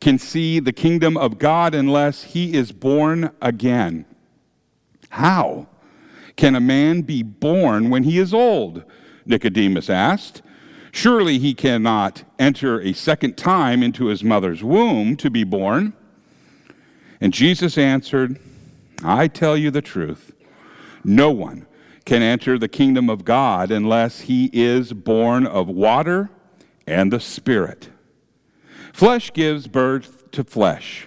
can 0.00 0.18
see 0.18 0.60
the 0.60 0.72
kingdom 0.72 1.16
of 1.16 1.38
God 1.38 1.74
unless 1.74 2.22
he 2.22 2.54
is 2.54 2.72
born 2.72 3.30
again. 3.42 4.04
How 5.10 5.66
can 6.36 6.54
a 6.54 6.60
man 6.60 7.02
be 7.02 7.22
born 7.22 7.90
when 7.90 8.04
he 8.04 8.18
is 8.18 8.32
old? 8.32 8.84
Nicodemus 9.26 9.90
asked. 9.90 10.42
Surely 10.92 11.38
he 11.38 11.54
cannot 11.54 12.24
enter 12.38 12.80
a 12.80 12.92
second 12.92 13.36
time 13.36 13.82
into 13.82 14.06
his 14.06 14.24
mother's 14.24 14.62
womb 14.62 15.16
to 15.16 15.30
be 15.30 15.44
born. 15.44 15.92
And 17.20 17.32
Jesus 17.32 17.76
answered, 17.76 18.38
I 19.04 19.28
tell 19.28 19.56
you 19.56 19.70
the 19.70 19.82
truth. 19.82 20.32
No 21.04 21.30
one 21.30 21.66
can 22.04 22.22
enter 22.22 22.58
the 22.58 22.68
kingdom 22.68 23.10
of 23.10 23.24
God 23.24 23.70
unless 23.70 24.22
he 24.22 24.50
is 24.52 24.92
born 24.92 25.46
of 25.46 25.68
water 25.68 26.30
and 26.86 27.12
the 27.12 27.20
Spirit. 27.20 27.90
Flesh 28.92 29.32
gives 29.32 29.68
birth 29.68 30.30
to 30.32 30.42
flesh, 30.42 31.06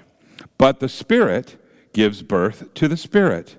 but 0.57 0.79
the 0.79 0.87
Spirit 0.87 1.57
gives 1.93 2.21
birth 2.21 2.73
to 2.75 2.87
the 2.87 2.97
Spirit. 2.97 3.57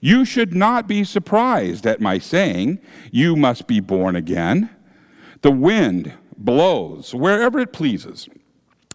You 0.00 0.24
should 0.24 0.54
not 0.54 0.86
be 0.86 1.04
surprised 1.04 1.86
at 1.86 2.00
my 2.00 2.18
saying, 2.18 2.80
You 3.10 3.36
must 3.36 3.66
be 3.66 3.80
born 3.80 4.16
again. 4.16 4.70
The 5.44 5.50
wind 5.50 6.14
blows 6.38 7.14
wherever 7.14 7.58
it 7.58 7.70
pleases. 7.70 8.30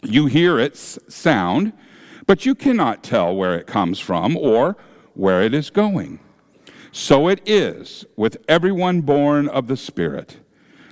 You 0.01 0.25
hear 0.25 0.57
its 0.57 0.97
sound, 1.07 1.73
but 2.25 2.43
you 2.43 2.55
cannot 2.55 3.03
tell 3.03 3.35
where 3.35 3.53
it 3.53 3.67
comes 3.67 3.99
from 3.99 4.35
or 4.35 4.75
where 5.13 5.43
it 5.43 5.53
is 5.53 5.69
going. 5.69 6.19
So 6.91 7.27
it 7.27 7.47
is 7.47 8.03
with 8.15 8.43
everyone 8.47 9.01
born 9.01 9.47
of 9.47 9.67
the 9.67 9.77
Spirit. 9.77 10.39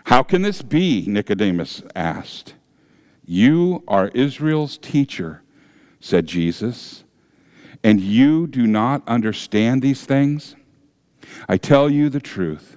How 0.04 0.22
can 0.22 0.44
this 0.44 0.62
be? 0.62 1.06
Nicodemus 1.08 1.82
asked. 1.96 2.54
You 3.26 3.84
are 3.88 4.10
Israel's 4.10 4.78
teacher, 4.78 5.42
said 6.00 6.28
Jesus, 6.28 7.04
and 7.84 8.00
you 8.00 8.46
do 8.46 8.68
not 8.68 9.02
understand 9.08 9.82
these 9.82 10.06
things? 10.06 10.56
I 11.50 11.58
tell 11.58 11.90
you 11.90 12.10
the 12.10 12.20
truth. 12.20 12.77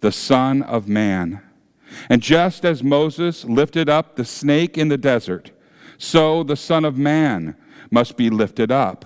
the 0.00 0.12
Son 0.12 0.62
of 0.62 0.88
Man. 0.88 1.42
And 2.08 2.22
just 2.22 2.64
as 2.64 2.82
Moses 2.82 3.44
lifted 3.44 3.88
up 3.88 4.16
the 4.16 4.24
snake 4.24 4.76
in 4.76 4.88
the 4.88 4.98
desert, 4.98 5.50
so 5.96 6.42
the 6.42 6.56
Son 6.56 6.84
of 6.84 6.96
Man 6.96 7.56
must 7.90 8.16
be 8.16 8.30
lifted 8.30 8.70
up, 8.70 9.04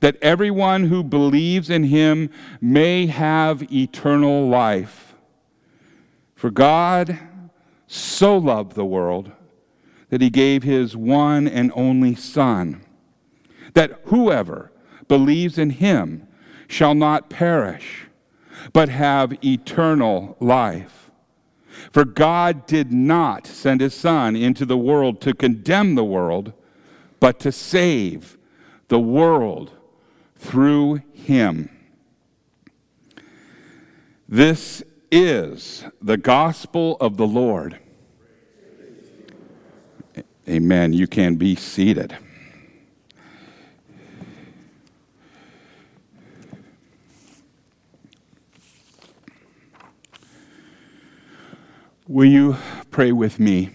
that 0.00 0.16
everyone 0.20 0.84
who 0.84 1.02
believes 1.02 1.70
in 1.70 1.84
him 1.84 2.28
may 2.60 3.06
have 3.06 3.72
eternal 3.72 4.48
life. 4.48 5.14
For 6.34 6.50
God 6.50 7.18
so 7.86 8.36
loved 8.36 8.72
the 8.72 8.84
world 8.84 9.30
that 10.10 10.20
he 10.20 10.30
gave 10.30 10.62
his 10.62 10.96
one 10.96 11.46
and 11.48 11.72
only 11.74 12.14
Son, 12.14 12.84
that 13.74 14.00
whoever 14.06 14.72
believes 15.08 15.56
in 15.58 15.70
him 15.70 16.26
shall 16.68 16.94
not 16.94 17.30
perish, 17.30 18.05
but 18.72 18.88
have 18.88 19.44
eternal 19.44 20.36
life. 20.40 21.10
For 21.90 22.04
God 22.04 22.66
did 22.66 22.92
not 22.92 23.46
send 23.46 23.80
his 23.80 23.94
Son 23.94 24.34
into 24.34 24.64
the 24.64 24.78
world 24.78 25.20
to 25.22 25.34
condemn 25.34 25.94
the 25.94 26.04
world, 26.04 26.52
but 27.20 27.38
to 27.40 27.52
save 27.52 28.38
the 28.88 29.00
world 29.00 29.72
through 30.36 31.02
him. 31.12 31.70
This 34.28 34.82
is 35.10 35.84
the 36.02 36.16
gospel 36.16 36.96
of 37.00 37.16
the 37.16 37.26
Lord. 37.26 37.78
Amen. 40.48 40.92
You 40.92 41.06
can 41.06 41.36
be 41.36 41.56
seated. 41.56 42.16
Will 52.08 52.30
you 52.30 52.56
pray 52.92 53.10
with 53.10 53.40
me? 53.40 53.70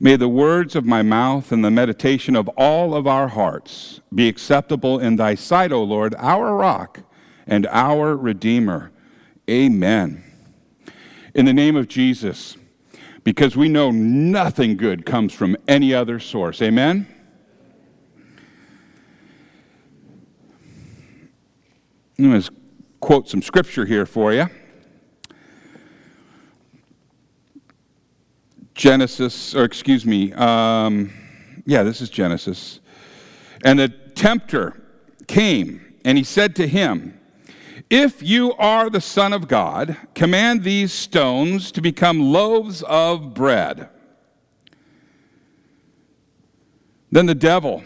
May 0.00 0.16
the 0.16 0.28
words 0.28 0.74
of 0.74 0.86
my 0.86 1.02
mouth 1.02 1.52
and 1.52 1.62
the 1.62 1.70
meditation 1.70 2.34
of 2.34 2.48
all 2.48 2.94
of 2.94 3.06
our 3.06 3.28
hearts 3.28 4.00
be 4.14 4.26
acceptable 4.26 4.98
in 4.98 5.16
thy 5.16 5.34
sight, 5.34 5.70
O 5.70 5.82
Lord, 5.82 6.14
our 6.16 6.54
rock 6.56 7.00
and 7.46 7.66
our 7.66 8.16
Redeemer. 8.16 8.90
Amen. 9.50 10.24
In 11.34 11.44
the 11.44 11.52
name 11.52 11.76
of 11.76 11.88
Jesus, 11.88 12.56
because 13.22 13.54
we 13.54 13.68
know 13.68 13.90
nothing 13.90 14.78
good 14.78 15.04
comes 15.04 15.34
from 15.34 15.58
any 15.68 15.92
other 15.92 16.18
source. 16.18 16.62
Amen. 16.62 17.06
I'm 22.18 22.30
going 22.30 22.40
to 22.40 22.50
quote 23.00 23.28
some 23.28 23.42
scripture 23.42 23.84
here 23.84 24.06
for 24.06 24.32
you. 24.32 24.48
Genesis, 28.76 29.54
or 29.54 29.64
excuse 29.64 30.04
me, 30.04 30.34
um, 30.34 31.10
yeah, 31.64 31.82
this 31.82 32.02
is 32.02 32.10
Genesis. 32.10 32.80
And 33.64 33.78
the 33.78 33.88
tempter 33.88 34.80
came 35.26 35.94
and 36.04 36.18
he 36.18 36.24
said 36.24 36.54
to 36.56 36.68
him, 36.68 37.18
If 37.88 38.22
you 38.22 38.52
are 38.54 38.90
the 38.90 39.00
Son 39.00 39.32
of 39.32 39.48
God, 39.48 39.96
command 40.14 40.62
these 40.62 40.92
stones 40.92 41.72
to 41.72 41.80
become 41.80 42.20
loaves 42.20 42.82
of 42.82 43.32
bread. 43.32 43.88
Then 47.10 47.24
the 47.24 47.34
devil, 47.34 47.82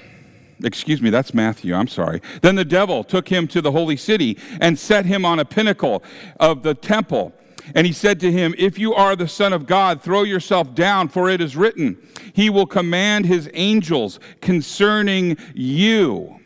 excuse 0.65 1.01
me, 1.01 1.09
that's 1.09 1.33
Matthew, 1.33 1.73
I'm 1.73 1.87
sorry. 1.87 2.21
Then 2.43 2.57
the 2.57 2.65
devil 2.65 3.05
took 3.05 3.29
him 3.29 3.47
to 3.49 3.61
the 3.61 3.71
holy 3.71 3.97
city 3.97 4.37
and 4.61 4.77
set 4.77 5.07
him 5.07 5.25
on 5.25 5.39
a 5.39 5.45
pinnacle 5.45 6.03
of 6.41 6.65
the 6.65 6.75
temple. 6.75 7.33
And 7.75 7.87
he 7.87 7.93
said 7.93 8.21
to 8.21 8.33
him, 8.33 8.55
If 8.59 8.79
you 8.79 8.95
are 8.95 9.17
the 9.17 9.29
Son 9.29 9.53
of 9.53 9.67
God, 9.67 10.03
throw 10.03 10.23
yourself 10.23 10.75
down, 10.75 11.09
for 11.09 11.29
it 11.29 11.41
is 11.41 11.57
written, 11.57 11.99
He 12.33 12.51
will 12.51 12.67
command 12.67 13.27
His 13.27 13.51
angels 13.55 14.19
concerning 14.41 15.37
you. 15.55 16.41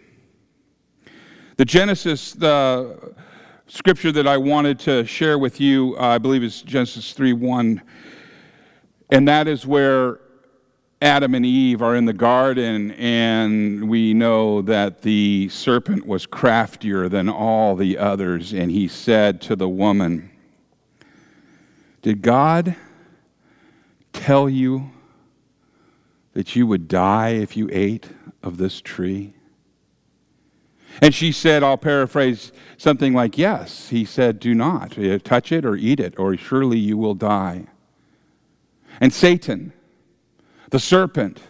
The 1.57 1.65
Genesis, 1.65 2.33
the 2.33 3.15
scripture 3.67 4.13
that 4.13 4.27
I 4.27 4.37
wanted 4.37 4.79
to 4.81 5.07
share 5.07 5.39
with 5.39 5.61
you, 5.61 5.97
uh, 5.99 6.07
I 6.07 6.19
believe 6.19 6.43
is 6.43 6.63
Genesis 6.63 7.13
3 7.13 7.33
1. 7.33 7.83
And 9.11 9.29
that 9.29 9.47
is 9.47 9.67
where 9.67 10.21
Adam 11.01 11.35
and 11.35 11.45
Eve 11.45 11.83
are 11.83 11.95
in 11.95 12.07
the 12.07 12.15
garden, 12.15 12.93
and 12.93 13.89
we 13.89 14.15
know 14.15 14.63
that 14.63 15.03
the 15.03 15.49
serpent 15.51 16.07
was 16.07 16.25
craftier 16.25 17.09
than 17.09 17.29
all 17.29 17.77
the 17.77 17.99
others. 17.99 18.55
And 18.55 18.71
he 18.71 18.89
said 18.89 19.41
to 19.43 19.55
the 19.55 19.69
woman, 19.69 20.31
Did 22.05 22.21
God 22.21 22.77
tell 24.12 24.47
you 24.47 24.90
that 26.35 26.55
you 26.55 26.67
would 26.67 26.87
die 26.87 27.31
if 27.31 27.57
you 27.57 27.71
ate 27.73 28.11
of 28.43 28.59
this 28.59 28.83
tree? 28.83 29.33
And 31.01 31.14
she 31.14 31.33
said, 31.33 31.62
I'll 31.62 31.79
paraphrase 31.79 32.53
something 32.77 33.14
like, 33.14 33.38
Yes. 33.38 33.88
He 33.88 34.05
said, 34.05 34.38
Do 34.38 34.55
not 34.55 34.99
eh, 34.99 35.17
touch 35.17 35.51
it 35.51 35.64
or 35.64 35.77
eat 35.77 35.99
it, 35.99 36.12
or 36.19 36.37
surely 36.37 36.79
you 36.79 36.99
will 36.99 37.14
die. 37.14 37.69
And 39.01 39.11
Satan, 39.11 39.73
the 40.69 40.79
serpent, 40.79 41.40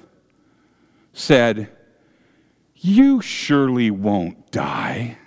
said, 1.13 1.69
You 2.77 3.21
surely 3.21 3.91
won't 3.91 4.53
die. 4.53 5.19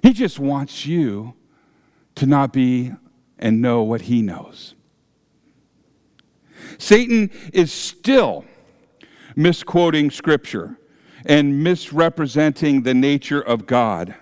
He 0.00 0.12
just 0.12 0.38
wants 0.38 0.86
you 0.86 1.34
to 2.14 2.24
not 2.24 2.52
be 2.52 2.92
and 3.38 3.60
know 3.60 3.82
what 3.82 4.02
he 4.02 4.22
knows. 4.22 4.74
Satan 6.78 7.30
is 7.52 7.72
still 7.72 8.44
misquoting 9.34 10.10
Scripture 10.10 10.78
and 11.24 11.62
misrepresenting 11.62 12.82
the 12.82 12.94
nature 12.94 13.40
of 13.40 13.66
God. 13.66 14.14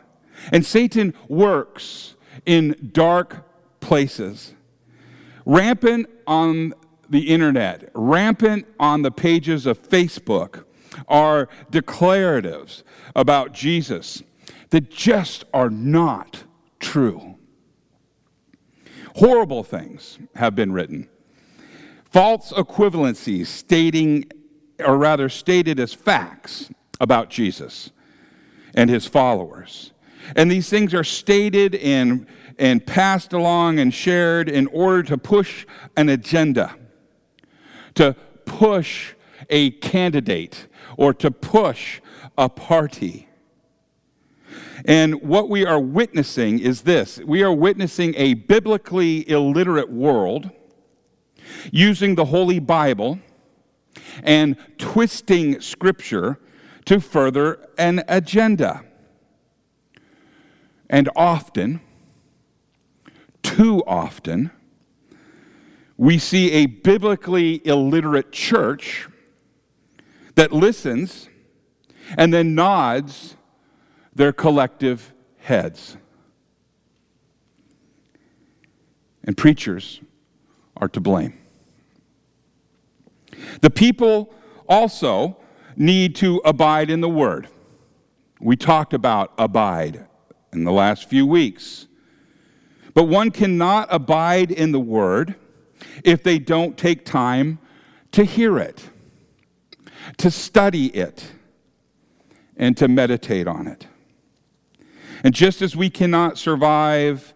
And 0.52 0.64
Satan 0.64 1.14
works 1.28 2.14
in 2.44 2.90
dark 2.92 3.44
places, 3.80 4.54
rampant 5.44 6.08
on 6.26 6.74
the 7.08 7.28
internet, 7.28 7.90
rampant 7.94 8.66
on 8.80 9.02
the 9.02 9.10
pages 9.10 9.66
of 9.66 9.80
Facebook, 9.82 10.64
are 11.08 11.48
declaratives 11.70 12.82
about 13.14 13.52
Jesus 13.52 14.22
that 14.70 14.90
just 14.90 15.44
are 15.52 15.70
not 15.70 16.44
true. 16.80 17.33
Horrible 19.14 19.62
things 19.62 20.18
have 20.34 20.54
been 20.54 20.72
written. 20.72 21.08
False 22.04 22.52
equivalencies 22.52 23.46
stating, 23.46 24.24
or 24.78 24.96
rather 24.96 25.28
stated 25.28 25.80
as 25.80 25.94
facts, 25.94 26.70
about 27.00 27.28
Jesus 27.28 27.90
and 28.74 28.88
his 28.88 29.06
followers. 29.06 29.92
And 30.36 30.50
these 30.50 30.68
things 30.68 30.94
are 30.94 31.04
stated 31.04 31.74
and, 31.76 32.26
and 32.58 32.84
passed 32.84 33.32
along 33.32 33.78
and 33.78 33.92
shared 33.92 34.48
in 34.48 34.66
order 34.68 35.02
to 35.04 35.18
push 35.18 35.66
an 35.96 36.08
agenda, 36.08 36.74
to 37.94 38.14
push 38.46 39.14
a 39.50 39.70
candidate, 39.72 40.66
or 40.96 41.12
to 41.14 41.30
push 41.30 42.00
a 42.38 42.48
party. 42.48 43.23
And 44.84 45.22
what 45.22 45.48
we 45.48 45.64
are 45.64 45.80
witnessing 45.80 46.58
is 46.58 46.82
this 46.82 47.18
we 47.18 47.42
are 47.42 47.52
witnessing 47.52 48.14
a 48.16 48.34
biblically 48.34 49.28
illiterate 49.28 49.90
world 49.90 50.50
using 51.70 52.14
the 52.14 52.26
Holy 52.26 52.58
Bible 52.58 53.18
and 54.22 54.56
twisting 54.78 55.60
Scripture 55.60 56.38
to 56.84 57.00
further 57.00 57.66
an 57.78 58.02
agenda. 58.08 58.84
And 60.90 61.08
often, 61.16 61.80
too 63.42 63.82
often, 63.86 64.50
we 65.96 66.18
see 66.18 66.50
a 66.52 66.66
biblically 66.66 67.66
illiterate 67.66 68.32
church 68.32 69.08
that 70.34 70.52
listens 70.52 71.28
and 72.18 72.34
then 72.34 72.54
nods 72.54 73.36
their 74.14 74.32
collective 74.32 75.12
heads. 75.38 75.96
And 79.24 79.36
preachers 79.36 80.00
are 80.76 80.88
to 80.88 81.00
blame. 81.00 81.38
The 83.60 83.70
people 83.70 84.34
also 84.68 85.36
need 85.76 86.14
to 86.16 86.40
abide 86.44 86.90
in 86.90 87.00
the 87.00 87.08
Word. 87.08 87.48
We 88.40 88.56
talked 88.56 88.92
about 88.92 89.32
abide 89.38 90.06
in 90.52 90.64
the 90.64 90.72
last 90.72 91.08
few 91.08 91.26
weeks. 91.26 91.86
But 92.92 93.04
one 93.04 93.30
cannot 93.30 93.88
abide 93.90 94.50
in 94.50 94.72
the 94.72 94.80
Word 94.80 95.34
if 96.04 96.22
they 96.22 96.38
don't 96.38 96.76
take 96.76 97.04
time 97.04 97.58
to 98.12 98.24
hear 98.24 98.58
it, 98.58 98.90
to 100.18 100.30
study 100.30 100.86
it, 100.86 101.32
and 102.56 102.76
to 102.76 102.86
meditate 102.86 103.48
on 103.48 103.66
it. 103.66 103.88
And 105.24 105.34
just 105.34 105.62
as 105.62 105.74
we 105.74 105.88
cannot 105.88 106.36
survive 106.36 107.32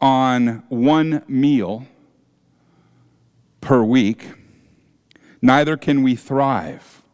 on 0.00 0.64
one 0.68 1.22
meal 1.28 1.86
per 3.60 3.80
week, 3.80 4.32
neither 5.40 5.76
can 5.76 6.02
we 6.02 6.16
thrive 6.16 7.04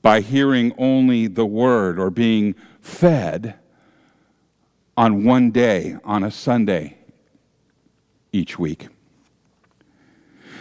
by 0.00 0.22
hearing 0.22 0.72
only 0.78 1.26
the 1.26 1.44
word 1.44 1.98
or 1.98 2.08
being 2.08 2.54
fed 2.80 3.56
on 4.96 5.24
one 5.24 5.50
day, 5.50 5.98
on 6.04 6.24
a 6.24 6.30
Sunday 6.30 6.96
each 8.32 8.58
week. 8.58 8.88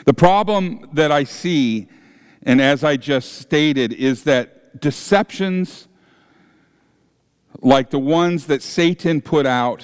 The 0.03 0.13
problem 0.13 0.89
that 0.91 1.11
I 1.11 1.23
see, 1.23 1.87
and 2.43 2.61
as 2.61 2.83
I 2.83 2.97
just 2.97 3.33
stated, 3.33 3.93
is 3.93 4.23
that 4.23 4.81
deceptions 4.81 5.87
like 7.61 7.89
the 7.89 7.99
ones 7.99 8.47
that 8.47 8.61
Satan 8.61 9.21
put 9.21 9.45
out 9.45 9.83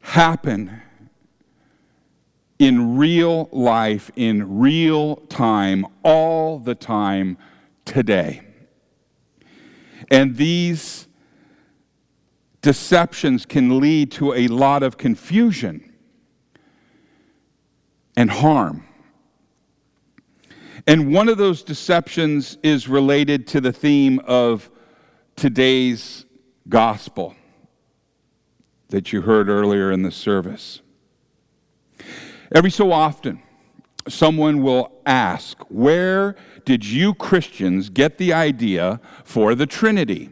happen 0.00 0.82
in 2.58 2.96
real 2.96 3.48
life, 3.52 4.10
in 4.16 4.58
real 4.58 5.16
time, 5.16 5.86
all 6.02 6.58
the 6.58 6.74
time 6.74 7.36
today. 7.84 8.42
And 10.10 10.36
these 10.36 11.08
deceptions 12.60 13.44
can 13.46 13.80
lead 13.80 14.10
to 14.12 14.32
a 14.34 14.48
lot 14.48 14.82
of 14.82 14.96
confusion 14.96 15.92
and 18.16 18.30
harm. 18.30 18.84
And 20.86 21.12
one 21.12 21.28
of 21.28 21.38
those 21.38 21.62
deceptions 21.62 22.58
is 22.62 22.88
related 22.88 23.46
to 23.48 23.60
the 23.60 23.72
theme 23.72 24.20
of 24.20 24.70
today's 25.36 26.24
gospel 26.68 27.34
that 28.88 29.12
you 29.12 29.22
heard 29.22 29.48
earlier 29.48 29.90
in 29.90 30.02
the 30.02 30.10
service. 30.10 30.80
Every 32.54 32.70
so 32.70 32.92
often, 32.92 33.42
someone 34.08 34.62
will 34.62 34.92
ask, 35.06 35.58
Where 35.68 36.36
did 36.64 36.84
you 36.84 37.14
Christians 37.14 37.90
get 37.90 38.18
the 38.18 38.32
idea 38.32 39.00
for 39.24 39.54
the 39.54 39.66
Trinity? 39.66 40.30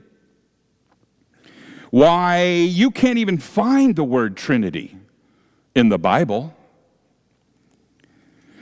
Why, 1.91 2.45
you 2.45 2.91
can't 2.91 3.19
even 3.19 3.39
find 3.39 3.97
the 3.97 4.05
word 4.05 4.37
Trinity 4.37 4.97
in 5.75 5.89
the 5.89 5.99
Bible. 5.99 6.55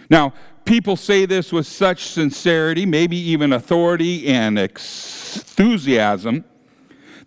Now, 0.09 0.35
people 0.65 0.97
say 0.97 1.27
this 1.27 1.53
with 1.53 1.67
such 1.67 2.05
sincerity, 2.05 2.87
maybe 2.87 3.17
even 3.17 3.53
authority 3.53 4.27
and 4.27 4.59
enthusiasm, 5.37 6.45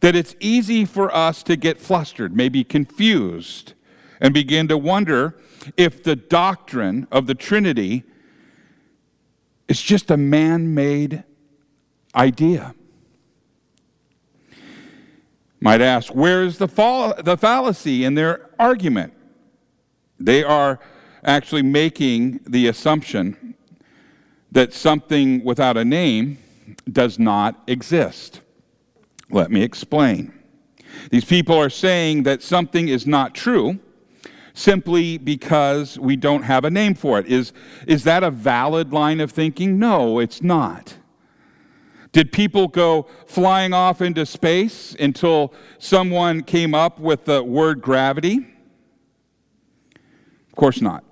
that 0.01 0.15
it's 0.15 0.35
easy 0.39 0.85
for 0.85 1.13
us 1.15 1.43
to 1.43 1.55
get 1.55 1.79
flustered, 1.79 2.35
maybe 2.35 2.63
confused, 2.63 3.73
and 4.19 4.33
begin 4.33 4.67
to 4.67 4.77
wonder 4.77 5.37
if 5.77 6.03
the 6.03 6.15
doctrine 6.15 7.07
of 7.11 7.27
the 7.27 7.35
Trinity 7.35 8.03
is 9.67 9.81
just 9.81 10.11
a 10.11 10.17
man 10.17 10.73
made 10.73 11.23
idea. 12.15 12.75
Might 15.59 15.81
ask, 15.81 16.13
where 16.13 16.43
is 16.43 16.57
the, 16.57 16.67
fall, 16.67 17.13
the 17.23 17.37
fallacy 17.37 18.03
in 18.03 18.15
their 18.15 18.49
argument? 18.59 19.13
They 20.19 20.43
are 20.43 20.79
actually 21.23 21.61
making 21.61 22.41
the 22.45 22.67
assumption 22.67 23.55
that 24.51 24.73
something 24.73 25.43
without 25.43 25.77
a 25.77 25.85
name 25.85 26.37
does 26.91 27.19
not 27.19 27.61
exist. 27.67 28.41
Let 29.29 29.51
me 29.51 29.63
explain. 29.63 30.33
These 31.09 31.25
people 31.25 31.57
are 31.57 31.69
saying 31.69 32.23
that 32.23 32.43
something 32.43 32.87
is 32.87 33.07
not 33.07 33.33
true 33.33 33.79
simply 34.53 35.17
because 35.17 35.97
we 35.97 36.15
don't 36.15 36.43
have 36.43 36.63
a 36.63 36.69
name 36.69 36.93
for 36.93 37.19
it. 37.19 37.27
Is, 37.27 37.51
is 37.87 38.03
that 38.03 38.23
a 38.23 38.29
valid 38.29 38.93
line 38.93 39.19
of 39.19 39.31
thinking? 39.31 39.79
No, 39.79 40.19
it's 40.19 40.41
not. 40.41 40.97
Did 42.11 42.31
people 42.31 42.67
go 42.67 43.07
flying 43.25 43.73
off 43.73 43.99
into 43.99 44.25
space 44.25 44.95
until 44.99 45.51
someone 45.79 46.43
came 46.43 46.75
up 46.75 46.99
with 46.99 47.25
the 47.25 47.43
word 47.43 47.81
gravity? 47.81 48.47
Of 50.47 50.55
course 50.55 50.79
not. 50.79 51.03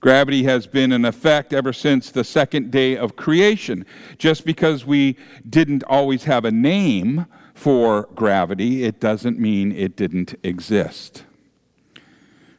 Gravity 0.00 0.44
has 0.44 0.66
been 0.66 0.92
in 0.92 1.04
effect 1.04 1.52
ever 1.52 1.72
since 1.72 2.10
the 2.10 2.22
second 2.22 2.70
day 2.70 2.96
of 2.96 3.16
creation. 3.16 3.84
Just 4.16 4.44
because 4.44 4.86
we 4.86 5.16
didn't 5.48 5.82
always 5.84 6.24
have 6.24 6.44
a 6.44 6.52
name 6.52 7.26
for 7.54 8.08
gravity, 8.14 8.84
it 8.84 9.00
doesn't 9.00 9.40
mean 9.40 9.72
it 9.72 9.96
didn't 9.96 10.36
exist. 10.44 11.24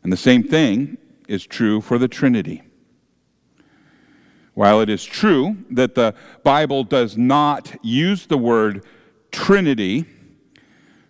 And 0.04 0.12
the 0.12 0.18
same 0.18 0.44
thing 0.44 0.98
is 1.30 1.46
true 1.46 1.80
for 1.80 1.98
the 1.98 2.10
Trinity. 2.10 2.64
While 4.54 4.82
it 4.82 4.90
is 4.90 5.06
true 5.06 5.58
that 5.70 5.96
the 5.96 6.14
Bible 6.44 6.84
does 6.84 7.18
not 7.18 7.74
use 7.82 8.26
the 8.26 8.38
word 8.38 8.84
Trinity, 9.32 10.06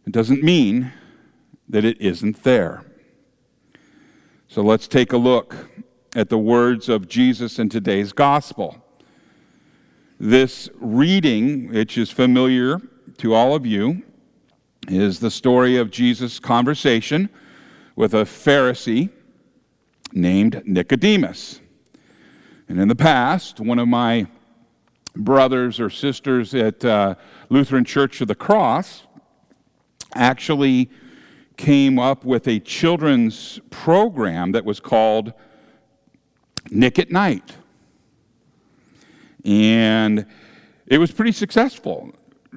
it 0.06 0.12
doesn't 0.12 0.44
mean 0.44 0.92
that 1.68 1.84
it 1.84 2.00
isn't 2.00 2.44
there. 2.44 2.84
So 4.48 4.62
let's 4.62 4.88
take 4.88 5.14
a 5.14 5.18
look 5.18 5.56
at 6.16 6.30
the 6.30 6.38
words 6.38 6.90
of 6.90 7.08
Jesus 7.08 7.60
in 7.60 7.70
today's 7.70 8.12
gospel. 8.14 8.84
This 10.20 10.70
reading, 10.76 11.72
which 11.72 11.98
is 11.98 12.10
familiar 12.10 12.82
to 13.18 13.34
all 13.34 13.56
of 13.56 13.66
you, 13.66 14.04
is 14.88 15.20
the 15.20 15.32
story 15.32 15.78
of 15.78 15.92
Jesus' 15.92 16.40
conversation 16.40 17.30
with 17.96 18.14
a 18.14 18.24
Pharisee 18.24 19.10
named 20.12 20.64
Nicodemus. 20.66 21.60
And 22.68 22.80
in 22.80 22.88
the 22.88 22.96
past, 22.96 23.60
one 23.60 23.80
of 23.80 23.88
my 23.88 24.28
brothers 25.16 25.80
or 25.80 25.90
sisters 25.90 26.54
at 26.56 26.84
uh, 26.84 27.16
Lutheran 27.50 27.86
Church 27.86 28.22
of 28.22 28.28
the 28.28 28.36
Cross 28.36 29.04
actually 30.16 30.90
came 31.58 32.00
up 32.00 32.24
with 32.26 32.48
a 32.48 32.60
children's 32.60 33.60
program 33.70 34.54
that 34.54 34.66
was 34.66 34.80
called 34.80 35.34
Nick 36.72 37.00
at 37.00 37.12
Night. 37.12 37.56
And 39.46 40.26
it 40.88 40.98
was 40.98 41.12
pretty 41.12 41.32
successful. 41.32 42.12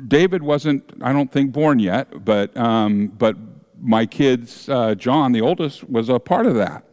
David 0.08 0.42
wasn't, 0.42 0.84
I 1.02 1.12
don't 1.12 1.30
think, 1.30 1.52
born 1.52 1.78
yet, 1.78 2.24
but, 2.24 2.56
um, 2.56 3.08
but 3.08 3.36
my 3.80 4.06
kids, 4.06 4.68
uh, 4.68 4.94
John, 4.94 5.32
the 5.32 5.40
oldest, 5.40 5.88
was 5.88 6.08
a 6.08 6.18
part 6.18 6.46
of 6.46 6.54
that. 6.54 6.84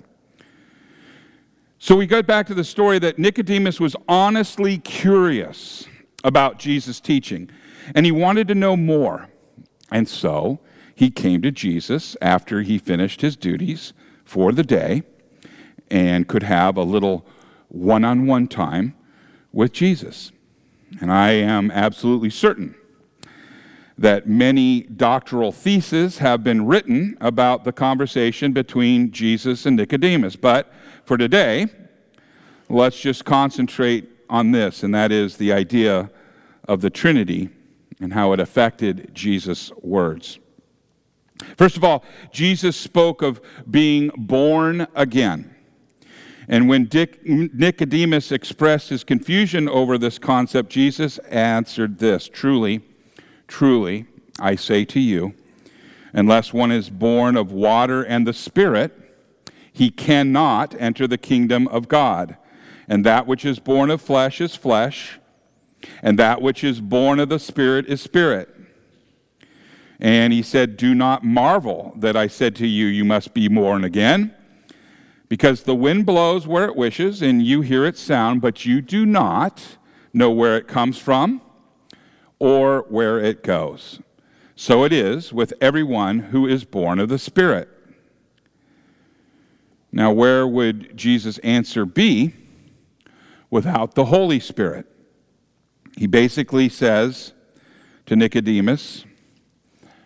So 1.78 1.96
we 1.96 2.08
go 2.08 2.22
back 2.22 2.46
to 2.48 2.54
the 2.54 2.64
story 2.64 3.00
that 3.00 3.18
Nicodemus 3.18 3.80
was 3.80 3.96
honestly 4.08 4.78
curious 4.80 5.88
about 6.26 6.60
Jesus' 6.60 7.00
teaching, 7.00 7.50
and 7.96 8.06
he 8.06 8.12
wanted 8.12 8.50
to 8.50 8.56
know 8.56 8.76
more. 8.76 9.30
And 9.90 10.08
so 10.08 10.60
he 10.94 11.10
came 11.10 11.42
to 11.42 11.52
Jesus 11.52 12.18
after 12.22 12.62
he 12.62 12.78
finished 12.78 13.22
his 13.22 13.38
duties 13.38 13.94
for 14.26 14.52
the 14.52 14.64
day 14.64 15.04
and 15.92 16.28
could 16.28 16.44
have 16.44 16.78
a 16.78 16.84
little 16.84 17.26
one 17.70 18.04
on 18.04 18.26
one 18.26 18.48
time 18.48 18.96
with 19.52 19.72
Jesus. 19.72 20.32
And 21.02 21.12
I 21.12 21.32
am 21.32 21.72
absolutely 21.72 22.30
certain 22.30 22.76
that 23.98 24.28
many 24.28 24.82
doctoral 24.84 25.52
theses 25.52 26.20
have 26.20 26.42
been 26.42 26.66
written 26.66 27.18
about 27.20 27.66
the 27.66 27.72
conversation 27.72 28.54
between 28.54 29.12
Jesus 29.12 29.66
and 29.66 29.76
Nicodemus. 29.76 30.38
But 30.38 30.72
for 31.04 31.18
today, 31.18 31.68
let's 32.70 33.00
just 33.00 33.26
concentrate 33.26 34.10
on 34.30 34.52
this, 34.52 34.84
and 34.84 34.96
that 34.96 35.12
is 35.12 35.36
the 35.36 35.52
idea 35.52 36.10
of 36.66 36.80
the 36.82 36.90
Trinity 36.90 37.50
and 38.00 38.14
how 38.14 38.32
it 38.32 38.40
affected 38.40 39.12
Jesus' 39.14 39.72
words. 39.82 40.40
First 41.58 41.76
of 41.76 41.84
all, 41.84 42.04
Jesus 42.32 42.78
spoke 42.78 43.22
of 43.22 43.42
being 43.70 44.12
born 44.16 44.88
again. 44.96 45.56
And 46.52 46.68
when 46.68 46.86
Dick, 46.86 47.24
Nicodemus 47.24 48.32
expressed 48.32 48.90
his 48.90 49.04
confusion 49.04 49.70
over 49.70 50.00
this 50.00 50.18
concept, 50.18 50.72
Jesus 50.72 51.20
answered 51.30 52.00
this 52.00 52.28
Truly, 52.28 52.82
Truly, 53.48 54.08
I 54.40 54.56
say 54.56 54.84
to 54.86 55.00
you, 55.00 55.36
unless 56.12 56.52
one 56.52 56.72
is 56.72 56.90
born 56.90 57.38
of 57.38 57.52
water 57.52 58.02
and 58.02 58.26
the 58.26 58.34
Spirit, 58.34 58.96
he 59.72 59.92
cannot 59.92 60.74
enter 60.80 61.08
the 61.08 61.20
kingdom 61.20 61.68
of 61.68 61.88
God. 61.88 62.36
And 62.88 63.06
that 63.06 63.28
which 63.28 63.46
is 63.46 63.60
born 63.60 63.92
of 63.92 64.02
flesh 64.02 64.42
is 64.42 64.56
flesh, 64.56 65.20
and 66.02 66.18
that 66.18 66.42
which 66.42 66.64
is 66.64 66.82
born 66.82 67.20
of 67.20 67.30
the 67.30 67.38
Spirit 67.38 67.86
is 67.86 68.02
spirit. 68.02 68.50
And 70.00 70.34
he 70.34 70.42
said, 70.42 70.78
Do 70.78 70.96
not 70.96 71.24
marvel 71.24 71.94
that 71.98 72.18
I 72.18 72.26
said 72.26 72.56
to 72.56 72.66
you, 72.66 72.88
You 72.88 73.06
must 73.06 73.36
be 73.36 73.48
born 73.48 73.84
again. 73.84 74.34
Because 75.30 75.64
the 75.64 75.76
wind 75.76 76.08
blows 76.08 76.48
where 76.48 76.66
it 76.66 76.76
wishes, 76.76 77.22
and 77.22 77.44
you 77.44 77.62
hear 77.62 77.86
its 77.86 78.02
sound, 78.02 78.42
but 78.42 78.66
you 78.66 78.82
do 78.82 79.06
not 79.06 79.78
know 80.12 80.32
where 80.32 80.58
it 80.58 80.68
comes 80.68 80.98
from 80.98 81.42
or 82.40 82.86
where 82.90 83.20
it 83.20 83.44
goes. 83.44 84.00
So 84.56 84.84
it 84.84 84.92
is 84.92 85.32
with 85.32 85.54
everyone 85.62 86.20
who 86.20 86.48
is 86.48 86.66
born 86.66 87.00
of 87.00 87.10
the 87.10 87.20
Spirit. 87.20 87.70
Now, 89.92 90.12
where 90.12 90.48
would 90.48 90.98
Jesus' 90.98 91.38
answer 91.40 91.86
be 91.86 92.34
without 93.50 93.96
the 93.96 94.06
Holy 94.06 94.40
Spirit? 94.40 94.86
He 95.98 96.08
basically 96.08 96.70
says 96.70 97.34
to 98.06 98.16
Nicodemus, 98.16 99.06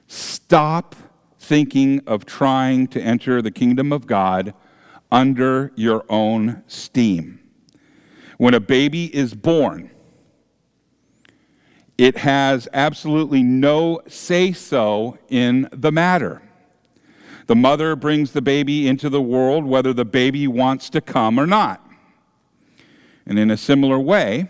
Stop 0.08 0.96
thinking 1.40 2.02
of 2.06 2.26
trying 2.26 2.88
to 2.88 3.02
enter 3.02 3.42
the 3.42 3.52
kingdom 3.52 3.92
of 3.92 4.06
God 4.06 4.54
under 5.14 5.72
your 5.76 6.04
own 6.10 6.64
steam. 6.66 7.40
When 8.38 8.56
a 8.56 8.60
baby 8.60 9.16
is 9.16 9.36
born, 9.36 9.92
it 12.00 12.18
has 12.18 12.68
absolutely 12.74 13.44
no 13.44 14.02
say 14.08 14.52
so 14.52 15.20
in 15.30 15.70
the 15.72 15.92
matter. 15.92 16.42
The 17.46 17.56
mother 17.56 17.96
brings 17.96 18.32
the 18.32 18.42
baby 18.42 18.88
into 18.88 19.08
the 19.08 19.22
world 19.22 19.66
whether 19.66 19.94
the 19.94 20.04
baby 20.04 20.48
wants 20.48 20.90
to 20.90 21.00
come 21.00 21.40
or 21.40 21.46
not. 21.46 21.88
And 23.28 23.38
in 23.38 23.52
a 23.52 23.58
similar 23.58 24.00
way, 24.00 24.50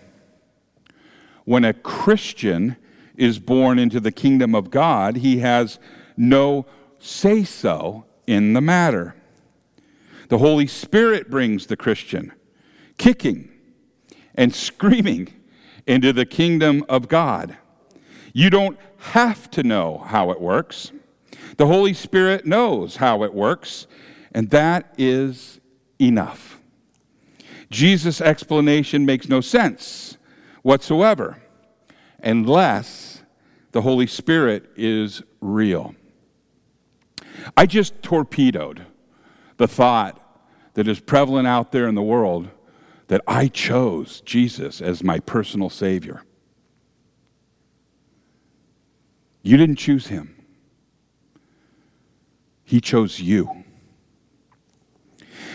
when 1.43 1.65
a 1.65 1.73
Christian 1.73 2.77
is 3.17 3.37
born 3.37 3.77
into 3.77 3.99
the 3.99 4.11
kingdom 4.13 4.55
of 4.55 4.71
God, 4.71 5.17
he 5.17 5.39
has 5.39 5.77
no 6.15 6.65
say 6.99 7.43
so 7.43 8.05
in 8.25 8.53
the 8.53 8.61
matter. 8.61 9.15
The 10.33 10.39
Holy 10.39 10.65
Spirit 10.65 11.29
brings 11.29 11.67
the 11.67 11.77
Christian 11.77 12.33
kicking 12.97 13.51
and 14.33 14.51
screaming 14.51 15.31
into 15.85 16.11
the 16.11 16.25
kingdom 16.25 16.83
of 16.89 17.07
God. 17.07 17.55
You 18.33 18.49
don't 18.49 18.79
have 18.97 19.51
to 19.51 19.61
know 19.61 19.99
how 19.99 20.31
it 20.31 20.41
works. 20.41 20.91
The 21.57 21.67
Holy 21.67 21.93
Spirit 21.93 22.47
knows 22.47 22.95
how 22.95 23.21
it 23.21 23.31
works, 23.31 23.85
and 24.31 24.49
that 24.49 24.95
is 24.97 25.59
enough. 26.01 26.59
Jesus' 27.69 28.19
explanation 28.19 29.05
makes 29.05 29.29
no 29.29 29.39
sense 29.39 30.17
whatsoever 30.63 31.43
unless 32.23 33.21
the 33.71 33.83
Holy 33.83 34.07
Spirit 34.07 34.71
is 34.75 35.21
real. 35.41 35.93
I 37.55 37.67
just 37.67 38.01
torpedoed 38.01 38.87
the 39.57 39.67
thought 39.67 40.21
that 40.73 40.87
is 40.87 40.99
prevalent 40.99 41.47
out 41.47 41.71
there 41.71 41.87
in 41.87 41.95
the 41.95 42.01
world 42.01 42.49
that 43.07 43.21
I 43.27 43.47
chose 43.47 44.21
Jesus 44.21 44.81
as 44.81 45.03
my 45.03 45.19
personal 45.19 45.69
Savior. 45.69 46.23
You 49.41 49.57
didn't 49.57 49.75
choose 49.75 50.07
him, 50.07 50.35
He 52.63 52.79
chose 52.79 53.19
you. 53.19 53.63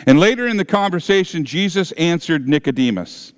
And 0.07 0.21
later 0.21 0.47
in 0.47 0.57
the 0.57 0.65
conversation, 0.65 1.45
Jesus 1.45 1.93
answered 1.93 2.49
Nicodemus 2.49 3.33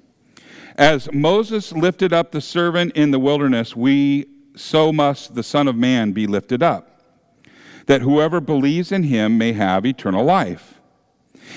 As 0.76 1.10
Moses 1.12 1.72
lifted 1.72 2.12
up 2.12 2.32
the 2.32 2.40
servant 2.40 2.92
in 2.96 3.12
the 3.12 3.18
wilderness, 3.18 3.74
we 3.74 4.26
so 4.56 4.92
must 4.92 5.34
the 5.34 5.42
Son 5.42 5.68
of 5.68 5.76
Man 5.76 6.12
be 6.12 6.26
lifted 6.26 6.62
up, 6.62 7.02
that 7.86 8.02
whoever 8.02 8.40
believes 8.40 8.92
in 8.92 9.04
him 9.04 9.38
may 9.38 9.52
have 9.52 9.86
eternal 9.86 10.24
life. 10.24 10.79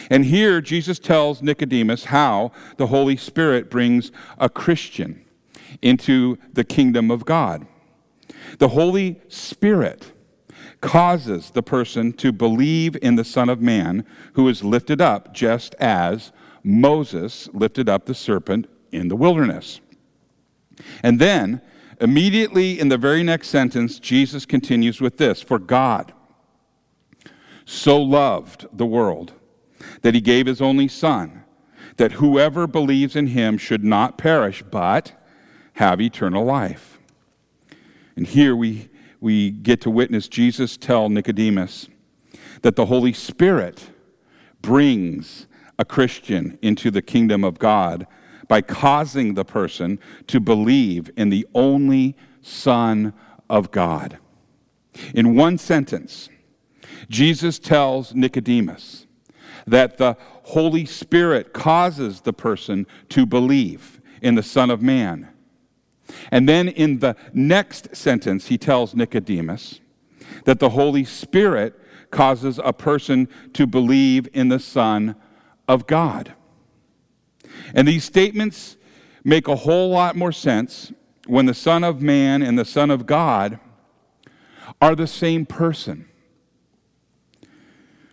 And 0.09 0.25
here 0.25 0.61
Jesus 0.61 0.99
tells 0.99 1.41
Nicodemus 1.41 2.05
how 2.05 2.51
the 2.77 2.87
Holy 2.87 3.17
Spirit 3.17 3.69
brings 3.69 4.11
a 4.37 4.49
Christian 4.49 5.23
into 5.81 6.37
the 6.51 6.63
kingdom 6.63 7.11
of 7.11 7.25
God. 7.25 7.67
The 8.59 8.69
Holy 8.69 9.21
Spirit 9.27 10.11
causes 10.81 11.51
the 11.51 11.63
person 11.63 12.13
to 12.13 12.31
believe 12.31 12.97
in 13.01 13.15
the 13.15 13.23
Son 13.23 13.49
of 13.49 13.61
Man 13.61 14.05
who 14.33 14.47
is 14.47 14.63
lifted 14.63 15.01
up, 15.01 15.33
just 15.33 15.75
as 15.75 16.31
Moses 16.63 17.49
lifted 17.53 17.89
up 17.89 18.05
the 18.05 18.13
serpent 18.13 18.67
in 18.91 19.07
the 19.07 19.15
wilderness. 19.15 19.81
And 21.01 21.19
then, 21.19 21.61
immediately 21.99 22.79
in 22.79 22.89
the 22.89 22.97
very 22.97 23.23
next 23.23 23.49
sentence, 23.49 23.99
Jesus 23.99 24.45
continues 24.45 25.01
with 25.01 25.17
this 25.17 25.41
For 25.41 25.59
God 25.59 26.13
so 27.65 28.01
loved 28.01 28.67
the 28.73 28.85
world 28.85 29.33
that 30.04 30.14
he 30.14 30.22
gave 30.22 30.45
his 30.45 30.62
only 30.62 30.88
Son, 30.88 31.43
that 31.97 32.14
whoever 32.14 32.68
believes 32.68 33.16
in 33.16 33.28
him 33.28 33.58
should 33.58 33.84
not 33.84 34.18
perish, 34.18 34.64
but 34.70 35.14
have 35.74 35.99
eternal 35.99 36.45
life. 36.45 36.99
And 38.16 38.28
here 38.28 38.56
we, 38.56 38.89
we 39.20 39.49
get 39.49 39.82
to 39.82 39.89
witness 39.89 40.28
Jesus 40.28 40.78
tell 40.78 41.10
Nicodemus 41.10 41.89
that 42.62 42.76
the 42.76 42.86
Holy 42.86 43.14
Spirit 43.14 43.89
brings 44.62 45.47
a 45.80 45.86
Christian 45.86 46.60
into 46.62 46.91
the 46.91 47.01
kingdom 47.01 47.43
of 47.43 47.58
God 47.58 48.06
by 48.47 48.62
causing 48.62 49.34
the 49.34 49.45
person 49.45 49.99
to 50.28 50.39
believe 50.39 51.10
in 51.18 51.30
the 51.30 51.47
only 51.56 52.16
Son 52.41 53.14
of 53.49 53.72
God. 53.72 54.20
In 55.16 55.36
one 55.36 55.58
sentence, 55.58 56.30
Jesus 57.10 57.58
tells 57.58 58.14
Nicodemus 58.14 59.08
that 59.66 59.97
the 59.97 60.18
Holy 60.43 60.86
Spirit 60.86 61.53
causes 61.53 62.22
the 62.22 62.34
person 62.34 62.86
to 63.09 63.26
believe 63.26 64.01
in 64.22 64.36
the 64.36 64.43
Son 64.43 64.70
of 64.70 64.82
Man. 64.82 65.30
And 66.32 66.47
then 66.47 66.68
in 66.68 66.99
the 66.99 67.16
next 67.34 67.95
sentence, 67.95 68.47
he 68.47 68.57
tells 68.57 68.95
Nicodemus 68.95 69.80
that 70.45 70.59
the 70.59 70.70
Holy 70.70 71.05
Spirit 71.05 71.80
causes 72.11 72.59
a 72.64 72.74
person 72.74 73.28
to 73.53 73.66
believe 73.66 74.28
in 74.34 74.49
the 74.49 74.59
Son 74.59 75.16
of 75.68 75.88
God. 75.88 76.34
And 77.74 77.88
these 77.88 78.03
statements 78.03 78.78
make 79.24 79.47
a 79.47 79.55
whole 79.55 79.89
lot 79.89 80.16
more 80.16 80.32
sense 80.32 80.91
when 81.26 81.45
the 81.45 81.53
Son 81.53 81.84
of 81.84 82.01
Man 82.01 82.41
and 82.41 82.59
the 82.59 82.66
Son 82.66 82.91
of 82.91 83.05
God 83.05 83.59
are 84.82 84.95
the 84.95 85.07
same 85.07 85.45
person. 85.45 86.07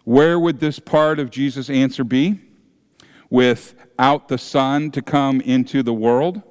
Where 0.05 0.39
would 0.39 0.61
this 0.61 0.79
part 0.79 1.19
of 1.19 1.31
Jesus' 1.31 1.71
answer 1.71 2.05
be? 2.05 2.41
Without 3.29 4.29
the 4.29 4.39
Son 4.39 4.91
to 4.93 5.03
come 5.03 5.41
into 5.41 5.83
the 5.83 5.95
world? 5.95 6.43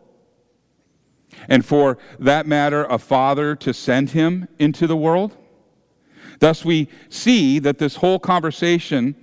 And 1.48 1.66
for 1.66 1.98
that 2.20 2.48
matter, 2.48 2.86
a 2.86 2.98
father 2.98 3.56
to 3.58 3.74
send 3.74 4.12
him 4.12 4.48
into 4.58 4.88
the 4.88 4.98
world? 4.98 5.36
Thus, 6.40 6.64
we 6.64 6.88
see 7.10 7.60
that 7.60 7.80
this 7.80 7.98
whole 7.98 8.20
conversation 8.20 9.16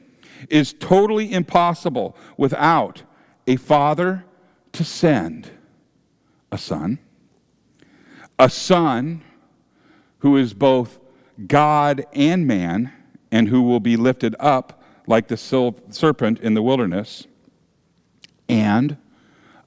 is 0.50 0.74
totally 0.78 1.32
impossible 1.32 2.16
without 2.36 3.02
a 3.46 3.56
father 3.56 4.24
to 4.72 4.84
send 4.84 5.50
a 6.52 6.58
son, 6.58 6.98
a 8.38 8.50
son 8.50 9.22
who 10.18 10.36
is 10.36 10.52
both 10.52 10.98
God 11.46 12.04
and 12.12 12.46
man, 12.46 12.92
and 13.30 13.48
who 13.48 13.62
will 13.62 13.80
be 13.80 13.96
lifted 13.96 14.34
up 14.38 14.82
like 15.06 15.28
the 15.28 15.36
serpent 15.36 16.40
in 16.40 16.54
the 16.54 16.62
wilderness, 16.62 17.26
and 18.48 18.96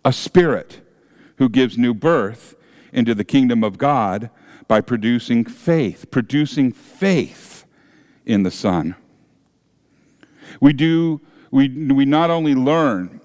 a 0.03 0.11
spirit 0.11 0.81
who 1.37 1.47
gives 1.47 1.77
new 1.77 1.93
birth 1.93 2.55
into 2.91 3.15
the 3.15 3.23
kingdom 3.23 3.63
of 3.63 3.77
God 3.77 4.29
by 4.67 4.81
producing 4.81 5.45
faith, 5.45 6.11
producing 6.11 6.71
faith 6.71 7.65
in 8.25 8.43
the 8.43 8.51
Son. 8.51 8.95
We 10.59 10.73
do 10.73 11.21
we, 11.51 11.69
we 11.69 12.05
not 12.05 12.29
only 12.29 12.53
learn 12.53 13.21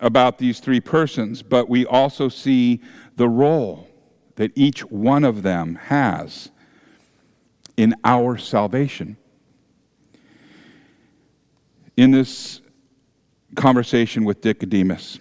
about 0.00 0.38
these 0.38 0.60
three 0.60 0.80
persons, 0.80 1.42
but 1.42 1.68
we 1.68 1.86
also 1.86 2.28
see 2.28 2.80
the 3.16 3.28
role 3.28 3.88
that 4.36 4.52
each 4.54 4.80
one 4.84 5.24
of 5.24 5.42
them 5.42 5.76
has 5.76 6.50
in 7.76 7.94
our 8.04 8.36
salvation. 8.36 9.16
In 11.98 12.12
this 12.12 12.60
conversation 13.56 14.24
with 14.24 14.44
Nicodemus, 14.44 15.18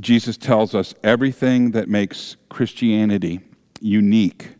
Jesus 0.00 0.36
tells 0.36 0.74
us 0.74 0.92
everything 1.04 1.70
that 1.70 1.88
makes 1.88 2.34
Christianity 2.48 3.42
unique 3.80 4.56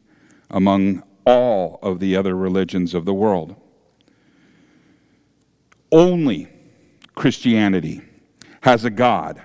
among 0.49 1.03
all 1.27 1.81
of 1.83 1.99
the 1.99 2.14
other 2.14 2.37
religions 2.37 2.95
of 2.95 3.05
the 3.05 3.12
world. 3.12 3.57
Only 5.91 6.47
Christianity 7.17 8.01
has 8.61 8.85
a 8.85 8.91
God 8.91 9.43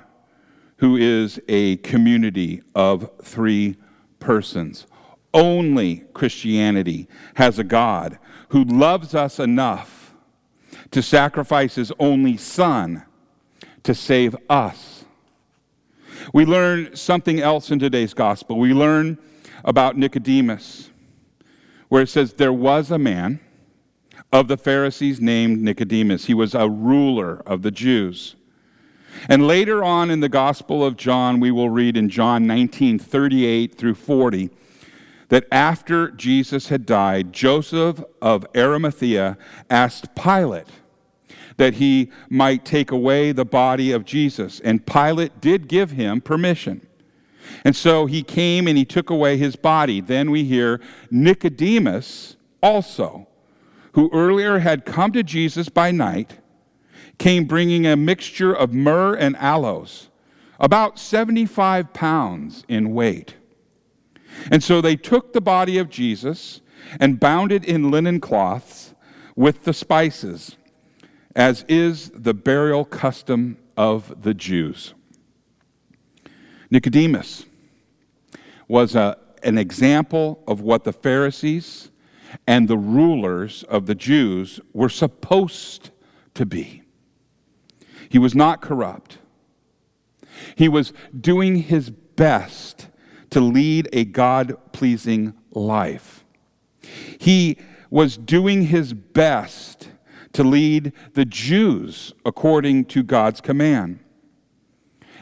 who 0.78 0.97
is 0.97 1.39
a 1.47 1.78
community 1.78 2.61
of 2.76 3.09
three 3.24 3.78
persons. 4.19 4.86
Only 5.34 6.03
Christianity 6.13 7.07
has 7.34 7.57
a 7.57 7.63
God 7.63 8.19
who 8.49 8.63
loves 8.63 9.15
us 9.15 9.39
enough 9.39 10.01
to 10.91 11.01
sacrifice 11.01 11.75
his 11.75 11.91
only 11.99 12.37
Son 12.37 13.03
to 13.83 13.95
save 13.95 14.35
us. 14.49 15.05
We 16.33 16.45
learn 16.45 16.95
something 16.95 17.39
else 17.39 17.71
in 17.71 17.79
today's 17.79 18.13
gospel. 18.13 18.59
We 18.59 18.73
learn 18.73 19.17
about 19.63 19.97
Nicodemus, 19.97 20.89
where 21.89 22.03
it 22.03 22.09
says, 22.09 22.33
There 22.33 22.53
was 22.53 22.91
a 22.91 22.99
man 22.99 23.39
of 24.31 24.47
the 24.47 24.57
Pharisees 24.57 25.19
named 25.19 25.61
Nicodemus. 25.61 26.25
He 26.25 26.33
was 26.33 26.53
a 26.53 26.69
ruler 26.69 27.41
of 27.45 27.63
the 27.63 27.71
Jews. 27.71 28.35
And 29.27 29.47
later 29.47 29.83
on 29.83 30.09
in 30.09 30.21
the 30.21 30.29
Gospel 30.29 30.85
of 30.85 30.95
John, 30.95 31.39
we 31.39 31.51
will 31.51 31.69
read 31.69 31.97
in 31.97 32.09
John 32.09 32.47
19 32.47 32.97
38 32.97 33.75
through 33.75 33.95
40 33.95 34.49
that 35.27 35.45
after 35.51 36.11
Jesus 36.11 36.69
had 36.69 36.85
died, 36.85 37.33
Joseph 37.33 38.03
of 38.21 38.45
Arimathea 38.55 39.37
asked 39.69 40.15
Pilate 40.15 40.67
that 41.62 41.76
he 41.76 42.09
might 42.28 42.66
take 42.66 42.89
away 42.89 43.32
the 43.32 43.45
body 43.45 43.91
of 43.91 44.03
Jesus. 44.03 44.59
And 44.62 44.84
Pilate 44.84 45.39
did 45.39 45.68
give 45.68 45.91
him 45.91 46.20
permission. 46.20 46.88
And 47.64 47.76
so 47.76 48.07
he 48.07 48.24
came 48.24 48.68
and 48.68 48.76
he 48.76 48.84
took 48.84 49.12
away 49.12 49.38
his 49.38 49.55
body. 49.55 50.01
Then 50.01 50.32
we 50.32 50.43
hear 50.43 50.82
Nicodemus 51.12 52.36
also 52.64 53.28
who 53.91 54.09
earlier 54.12 54.57
had 54.57 54.86
come 54.86 55.12
to 55.12 55.22
Jesus 55.22 55.70
by 55.70 55.91
night, 55.91 56.39
came 57.20 57.45
bringing 57.45 57.86
a 57.86 57.95
mixture 57.95 58.51
of 58.51 58.74
myrrh 58.74 59.14
and 59.14 59.36
aloes, 59.36 60.09
about 60.59 60.97
75 60.97 61.93
pounds 61.93 62.64
in 62.68 62.91
weight. 62.91 63.36
And 64.49 64.64
so 64.64 64.82
they 64.82 64.95
took 64.95 65.34
the 65.34 65.41
body 65.41 65.78
of 65.78 65.91
Jesus 65.91 66.62
and 66.99 67.20
bound 67.20 67.51
it 67.51 67.64
in 67.64 67.91
linen 67.91 68.20
cloths 68.20 68.95
with 69.36 69.64
the 69.66 69.74
spices, 69.74 70.55
as 71.36 71.63
is 71.67 72.11
the 72.13 72.34
burial 72.34 72.86
custom 72.86 73.57
of 73.77 74.23
the 74.23 74.34
Jews. 74.34 74.93
Nicodemus 76.69 77.45
was 78.67 78.95
a, 78.95 79.17
an 79.43 79.57
example 79.57 80.43
of 80.47 80.61
what 80.61 80.84
the 80.84 80.93
Pharisees 80.93 81.89
and 82.47 82.67
the 82.67 82.77
rulers 82.77 83.63
of 83.63 83.86
the 83.86 83.95
Jews 83.95 84.59
were 84.73 84.89
supposed 84.89 85.89
to 86.34 86.45
be. 86.45 86.84
He 88.09 88.17
was 88.17 88.36
not 88.36 88.61
corrupt. 88.61 89.17
He 90.55 90.69
was 90.69 90.93
doing 91.19 91.57
his 91.57 91.89
best 91.89 92.88
to 93.29 93.39
lead 93.39 93.89
a 93.93 94.05
God 94.05 94.57
pleasing 94.71 95.34
life. 95.51 96.25
He 97.17 97.57
was 97.89 98.17
doing 98.17 98.63
his 98.63 98.93
best 98.93 99.90
to 100.34 100.43
lead 100.43 100.93
the 101.13 101.25
Jews 101.25 102.13
according 102.25 102.86
to 102.86 103.03
God's 103.03 103.41
command. 103.41 103.99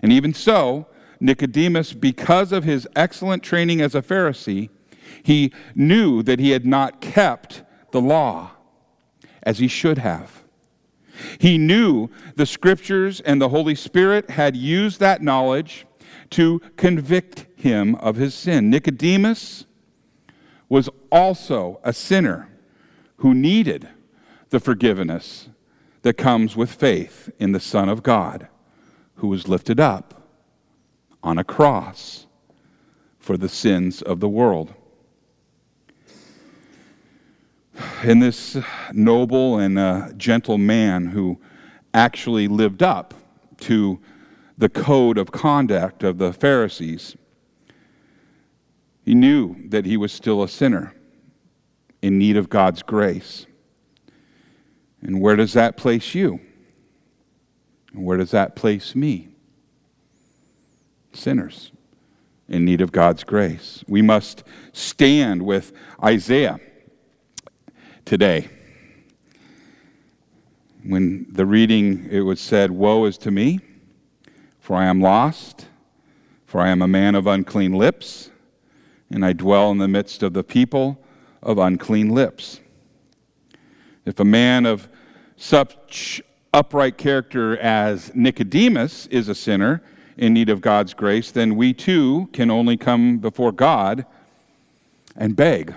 And 0.01 0.11
even 0.11 0.33
so, 0.33 0.87
Nicodemus, 1.19 1.93
because 1.93 2.51
of 2.51 2.63
his 2.63 2.87
excellent 2.95 3.43
training 3.43 3.81
as 3.81 3.95
a 3.95 4.01
Pharisee, 4.01 4.69
he 5.23 5.51
knew 5.75 6.23
that 6.23 6.39
he 6.39 6.51
had 6.51 6.65
not 6.65 7.01
kept 7.01 7.63
the 7.91 8.01
law 8.01 8.51
as 9.43 9.59
he 9.59 9.67
should 9.67 9.97
have. 9.97 10.43
He 11.39 11.57
knew 11.57 12.09
the 12.35 12.45
scriptures 12.45 13.19
and 13.21 13.41
the 13.41 13.49
Holy 13.49 13.75
Spirit 13.75 14.29
had 14.31 14.55
used 14.55 14.99
that 14.99 15.21
knowledge 15.21 15.85
to 16.31 16.61
convict 16.77 17.47
him 17.55 17.95
of 17.95 18.15
his 18.15 18.33
sin. 18.33 18.69
Nicodemus 18.69 19.65
was 20.69 20.89
also 21.11 21.79
a 21.83 21.91
sinner 21.91 22.49
who 23.17 23.33
needed 23.33 23.89
the 24.49 24.59
forgiveness 24.59 25.49
that 26.01 26.13
comes 26.13 26.55
with 26.55 26.71
faith 26.71 27.29
in 27.39 27.51
the 27.51 27.59
Son 27.59 27.89
of 27.89 28.03
God, 28.03 28.47
who 29.15 29.27
was 29.27 29.47
lifted 29.47 29.79
up 29.79 30.23
on 31.21 31.37
a 31.37 31.43
cross 31.43 32.25
for 33.19 33.37
the 33.37 33.49
sins 33.49 34.01
of 34.01 34.19
the 34.19 34.29
world. 34.29 34.73
And 38.01 38.21
this 38.21 38.57
noble 38.93 39.59
and 39.59 39.77
uh, 39.77 40.13
gentle 40.17 40.57
man 40.57 41.07
who 41.07 41.39
actually 41.93 42.47
lived 42.47 42.83
up 42.83 43.13
to 43.61 43.99
the 44.57 44.69
code 44.69 45.17
of 45.17 45.31
conduct 45.31 46.03
of 46.03 46.17
the 46.17 46.33
Pharisees, 46.33 47.15
he 49.03 49.15
knew 49.15 49.55
that 49.69 49.85
he 49.85 49.97
was 49.97 50.11
still 50.11 50.43
a 50.43 50.47
sinner 50.47 50.93
in 52.01 52.17
need 52.17 52.37
of 52.37 52.49
God's 52.49 52.83
grace. 52.83 53.45
And 55.01 55.21
where 55.21 55.35
does 55.35 55.53
that 55.53 55.77
place 55.77 56.13
you? 56.13 56.39
And 57.93 58.05
where 58.05 58.17
does 58.17 58.31
that 58.31 58.55
place 58.55 58.95
me? 58.95 59.29
Sinners 61.13 61.71
in 62.49 62.65
need 62.65 62.81
of 62.81 62.91
God's 62.91 63.23
grace. 63.23 63.83
We 63.87 64.01
must 64.01 64.43
stand 64.73 65.43
with 65.43 65.71
Isaiah 66.03 66.59
today. 68.05 68.49
When 70.83 71.27
the 71.29 71.45
reading, 71.45 72.07
it 72.09 72.21
was 72.21 72.39
said, 72.39 72.71
Woe 72.71 73.05
is 73.05 73.17
to 73.19 73.31
me, 73.31 73.59
for 74.59 74.75
I 74.75 74.85
am 74.85 74.99
lost, 74.99 75.67
for 76.45 76.59
I 76.61 76.69
am 76.69 76.81
a 76.81 76.87
man 76.87 77.13
of 77.15 77.27
unclean 77.27 77.73
lips, 77.73 78.31
and 79.11 79.23
I 79.23 79.33
dwell 79.33 79.71
in 79.71 79.77
the 79.77 79.87
midst 79.87 80.23
of 80.23 80.33
the 80.33 80.43
people 80.43 81.03
of 81.43 81.57
unclean 81.57 82.09
lips. 82.09 82.59
If 84.05 84.19
a 84.19 84.25
man 84.25 84.65
of 84.65 84.89
such 85.35 86.21
upright 86.53 86.97
character 86.97 87.57
as 87.57 88.11
Nicodemus 88.15 89.07
is 89.07 89.29
a 89.29 89.35
sinner 89.35 89.81
in 90.17 90.33
need 90.33 90.49
of 90.49 90.61
God's 90.61 90.93
grace, 90.93 91.31
then 91.31 91.55
we 91.55 91.73
too 91.73 92.29
can 92.33 92.51
only 92.51 92.77
come 92.77 93.19
before 93.19 93.51
God 93.51 94.05
and 95.15 95.35
beg 95.35 95.73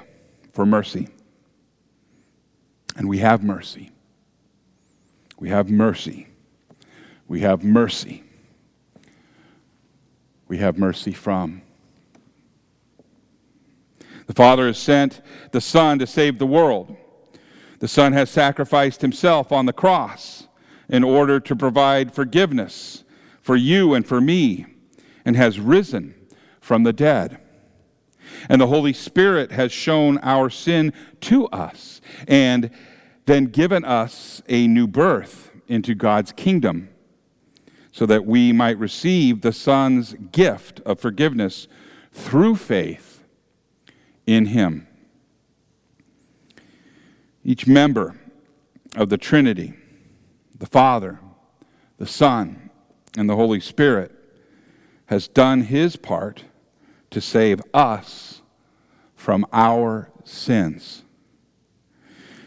for 0.53 0.67
mercy. 0.67 1.09
And 2.97 3.09
we 3.09 3.19
have 3.19 3.43
mercy. 3.43 3.91
We 5.39 5.49
have 5.49 5.71
mercy. 5.71 6.29
We 7.29 7.41
have 7.41 7.65
mercy. 7.65 8.25
We 10.49 10.59
have 10.59 10.79
mercy 10.79 11.13
from. 11.13 11.63
The 14.27 14.35
Father 14.35 14.67
has 14.67 14.79
sent 14.79 15.21
the 15.51 15.61
Son 15.61 15.99
to 15.99 16.07
save 16.07 16.39
the 16.39 16.47
world. 16.47 16.97
The 17.83 17.89
Son 17.89 18.13
has 18.13 18.31
sacrificed 18.31 19.01
himself 19.01 19.51
on 19.51 19.67
the 19.67 19.73
cross 19.73 20.47
in 20.89 21.03
order 21.03 21.41
to 21.41 21.57
provide 21.57 22.15
forgiveness 22.15 23.03
for 23.41 23.57
you 23.57 23.93
and 23.93 24.07
for 24.07 24.21
me, 24.21 24.67
and 25.25 25.35
has 25.35 25.59
risen 25.59 26.15
from 26.61 26.85
the 26.85 26.93
dead. 26.93 27.41
And 28.49 28.61
the 28.61 28.69
Holy 28.69 28.93
Spirit 28.93 29.51
has 29.51 29.73
shown 29.73 30.19
our 30.19 30.49
sin 30.49 30.93
to 31.23 31.49
us 31.49 32.01
and 32.29 32.71
then 33.27 33.47
given 33.47 33.85
us 33.85 34.43
a 34.49 34.69
new 34.69 34.87
birth 34.87 35.51
into 35.67 35.97
God's 35.97 36.31
kingdom 36.31 36.89
so 37.91 38.07
that 38.07 38.25
we 38.25 38.53
might 38.53 38.79
receive 38.79 39.41
the 39.41 39.53
Son's 39.53 40.15
gift 40.31 40.79
of 40.87 41.01
forgiveness 41.01 41.67
through 42.13 42.55
faith 42.55 43.25
in 44.25 44.47
Him. 44.47 44.87
Each 47.45 47.67
member 47.67 48.17
of 48.95 49.09
the 49.09 49.19
Trinity, 49.19 49.75
the 50.59 50.67
Father, 50.67 51.19
the 51.99 52.07
Son, 52.07 52.71
and 53.17 53.29
the 53.29 53.37
Holy 53.37 53.61
Spirit, 53.61 54.13
has 55.07 55.29
done 55.29 55.63
his 55.63 55.97
part 55.97 56.45
to 57.11 57.21
save 57.21 57.61
us 57.75 58.43
from 59.15 59.47
our 59.53 60.11
sins. 60.25 61.03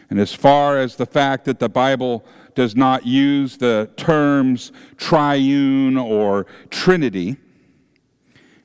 And 0.08 0.18
as 0.18 0.34
far 0.34 0.78
as 0.78 0.96
the 0.96 1.06
fact 1.06 1.44
that 1.44 1.58
the 1.58 1.68
Bible 1.68 2.24
does 2.54 2.74
not 2.74 3.06
use 3.06 3.56
the 3.56 3.90
terms 3.96 4.72
triune 4.96 5.96
or 5.96 6.46
trinity, 6.70 7.36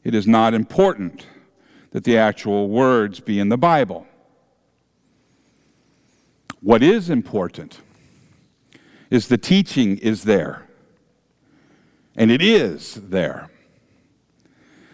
it 0.03 0.15
is 0.15 0.27
not 0.27 0.53
important 0.53 1.27
that 1.91 2.03
the 2.03 2.17
actual 2.17 2.69
words 2.69 3.19
be 3.19 3.39
in 3.39 3.49
the 3.49 3.57
Bible. 3.57 4.07
What 6.61 6.83
is 6.83 7.09
important 7.09 7.79
is 9.09 9.27
the 9.27 9.37
teaching 9.37 9.97
is 9.97 10.23
there. 10.23 10.67
And 12.15 12.29
it 12.29 12.41
is 12.41 12.95
there. 12.95 13.49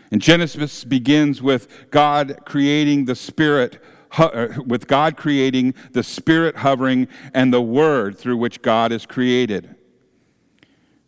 And 0.10 0.22
Genesis 0.22 0.86
begins 0.86 1.42
with 1.42 1.92
God 1.92 2.40
creating 2.46 3.06
the 3.06 3.16
Spirit, 3.16 3.84
uh, 4.18 4.48
with 4.66 4.88
God 4.88 5.18
creating 5.18 5.74
the 5.92 6.04
Spirit 6.04 6.56
hovering 6.58 7.08
and 7.34 7.54
the 7.54 7.62
Word 7.62 8.18
through 8.18 8.38
which 8.38 8.62
God 8.62 8.94
is 8.94 9.06
created. 9.06 9.76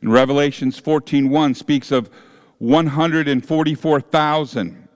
And 0.02 0.12
Revelations 0.12 0.78
14:1 0.78 1.56
speaks 1.56 1.92
of 1.92 2.10
144,000 2.58 4.89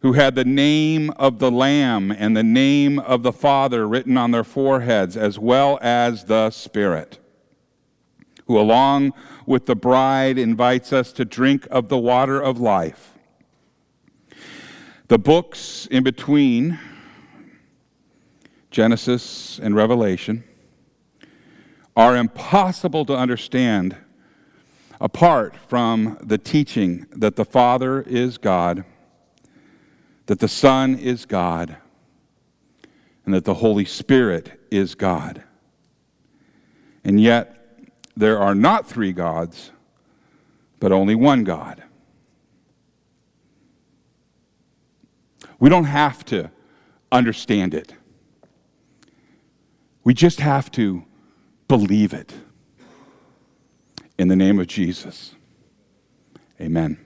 who 0.00 0.12
had 0.12 0.34
the 0.34 0.44
name 0.44 1.10
of 1.16 1.38
the 1.38 1.50
Lamb 1.50 2.10
and 2.10 2.36
the 2.36 2.42
name 2.42 2.98
of 2.98 3.22
the 3.22 3.32
Father 3.32 3.88
written 3.88 4.16
on 4.16 4.30
their 4.30 4.44
foreheads, 4.44 5.16
as 5.16 5.38
well 5.38 5.78
as 5.82 6.24
the 6.24 6.50
Spirit, 6.50 7.18
who, 8.46 8.58
along 8.58 9.12
with 9.46 9.66
the 9.66 9.76
bride, 9.76 10.38
invites 10.38 10.92
us 10.92 11.12
to 11.12 11.24
drink 11.24 11.66
of 11.70 11.88
the 11.88 11.98
water 11.98 12.40
of 12.40 12.60
life. 12.60 13.14
The 15.08 15.18
books 15.18 15.86
in 15.90 16.02
between 16.02 16.78
Genesis 18.70 19.58
and 19.58 19.74
Revelation 19.74 20.44
are 21.96 22.16
impossible 22.16 23.06
to 23.06 23.16
understand 23.16 23.96
apart 25.00 25.56
from 25.68 26.18
the 26.22 26.38
teaching 26.38 27.06
that 27.12 27.36
the 27.36 27.44
Father 27.44 28.02
is 28.02 28.36
God 28.36 28.84
that 30.26 30.40
the 30.40 30.48
Son 30.48 30.98
is 30.98 31.24
God 31.24 31.76
and 33.24 33.34
that 33.34 33.44
the 33.44 33.54
Holy 33.54 33.84
Spirit 33.84 34.60
is 34.70 34.94
God. 34.94 35.42
And 37.04 37.20
yet, 37.20 37.52
there 38.16 38.38
are 38.38 38.54
not 38.54 38.86
three 38.86 39.12
gods, 39.12 39.70
but 40.80 40.92
only 40.92 41.14
one 41.14 41.44
God. 41.44 41.82
We 45.58 45.70
don't 45.70 45.84
have 45.84 46.24
to 46.26 46.50
understand 47.10 47.74
it. 47.74 47.94
We 50.04 50.14
just 50.14 50.40
have 50.40 50.70
to 50.72 51.04
believe 51.68 52.12
it. 52.12 52.34
In 54.18 54.28
the 54.28 54.36
name 54.36 54.58
of 54.58 54.66
Jesus, 54.66 55.34
amen. 56.60 57.05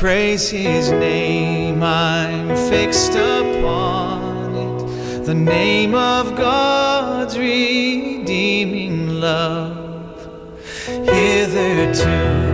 Praise 0.00 0.48
his 0.48 0.90
name, 0.90 1.82
I'm 1.82 2.48
fixed 2.70 3.12
upon 3.12 4.54
it, 4.54 5.26
the 5.26 5.34
name 5.34 5.94
of 5.94 6.34
God's 6.36 7.36
redeeming 7.36 9.20
love. 9.20 10.26
Hitherto 10.86 12.49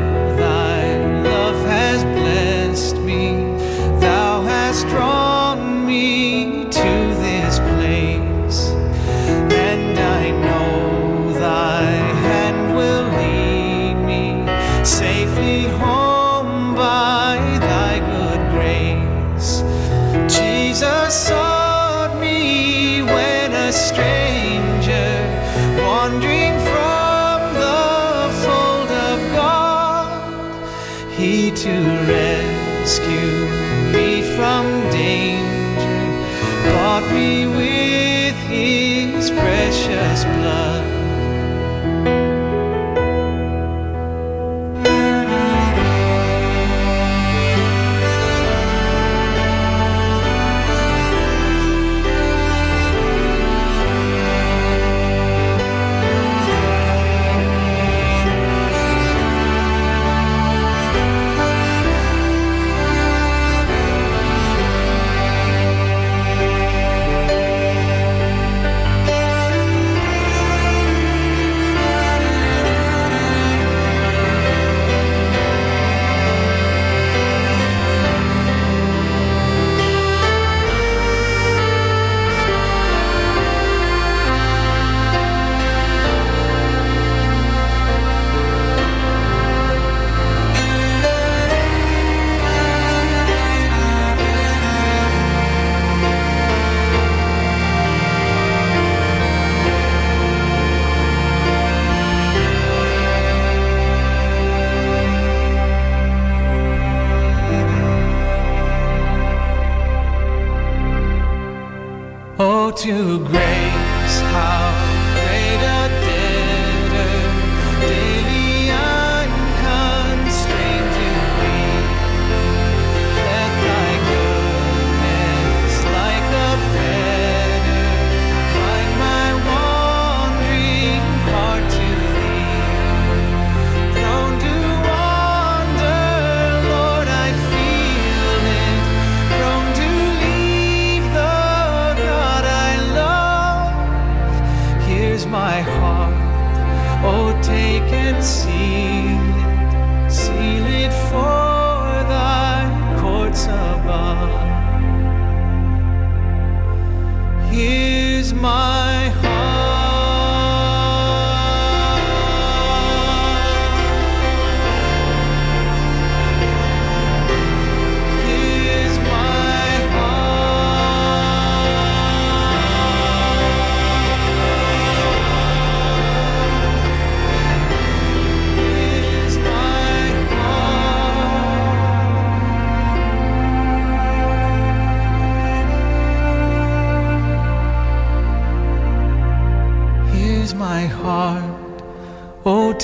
take 148.27 149.06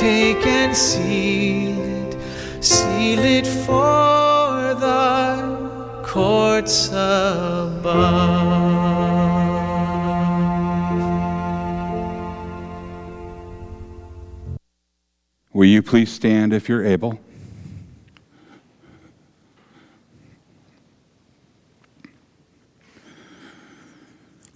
take 0.02 0.44
and 0.46 0.76
seal 0.76 1.78
it, 1.80 2.16
seal 2.60 3.20
it 3.20 3.46
for 3.46 3.92
courts 6.02 6.88
above. 6.88 7.92
Will 15.52 15.66
you 15.66 15.82
please 15.82 16.10
stand 16.10 16.52
if 16.52 16.68
you're 16.68 16.84
able? 16.84 17.20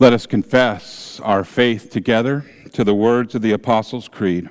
Let 0.01 0.13
us 0.13 0.27
confess 0.27 1.21
our 1.21 1.45
faith 1.45 1.89
together 1.91 2.45
to 2.73 2.83
the 2.83 2.95
words 2.95 3.37
of 3.37 3.43
the 3.43 3.53
Apostles' 3.53 4.09
Creed. 4.09 4.51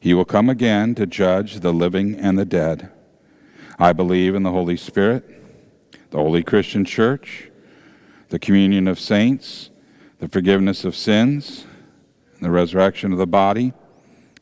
He 0.00 0.14
will 0.14 0.24
come 0.24 0.48
again 0.48 0.94
to 0.94 1.06
judge 1.06 1.60
the 1.60 1.72
living 1.72 2.14
and 2.14 2.38
the 2.38 2.46
dead. 2.46 2.90
I 3.78 3.92
believe 3.92 4.34
in 4.34 4.42
the 4.42 4.50
Holy 4.50 4.76
Spirit, 4.76 5.24
the 6.10 6.16
holy 6.16 6.42
Christian 6.42 6.84
church, 6.84 7.50
the 8.30 8.38
communion 8.38 8.88
of 8.88 8.98
saints, 8.98 9.70
the 10.18 10.28
forgiveness 10.28 10.84
of 10.84 10.96
sins, 10.96 11.66
the 12.40 12.50
resurrection 12.50 13.12
of 13.12 13.18
the 13.18 13.26
body, 13.26 13.74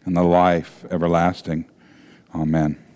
and 0.04 0.16
the 0.16 0.22
life 0.22 0.84
everlasting. 0.90 1.66
Amen. 2.34 2.87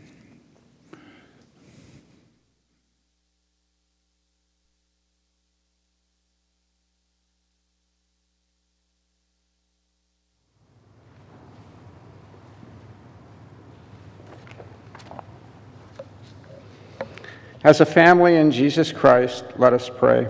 As 17.64 17.80
a 17.80 17.86
family 17.86 18.34
in 18.34 18.50
Jesus 18.50 18.90
Christ, 18.90 19.44
let 19.56 19.72
us 19.72 19.88
pray. 19.88 20.26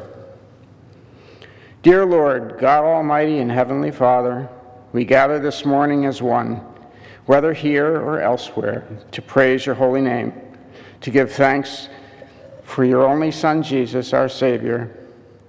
Dear 1.82 2.04
Lord, 2.04 2.58
God 2.58 2.84
Almighty 2.84 3.38
and 3.38 3.50
Heavenly 3.50 3.90
Father, 3.90 4.50
we 4.92 5.06
gather 5.06 5.38
this 5.38 5.64
morning 5.64 6.04
as 6.04 6.20
one, 6.20 6.60
whether 7.24 7.54
here 7.54 7.96
or 7.96 8.20
elsewhere, 8.20 8.86
to 9.12 9.22
praise 9.22 9.64
your 9.64 9.74
holy 9.74 10.02
name, 10.02 10.34
to 11.00 11.10
give 11.10 11.32
thanks 11.32 11.88
for 12.64 12.84
your 12.84 13.08
only 13.08 13.30
Son, 13.30 13.62
Jesus, 13.62 14.12
our 14.12 14.28
Savior, 14.28 14.94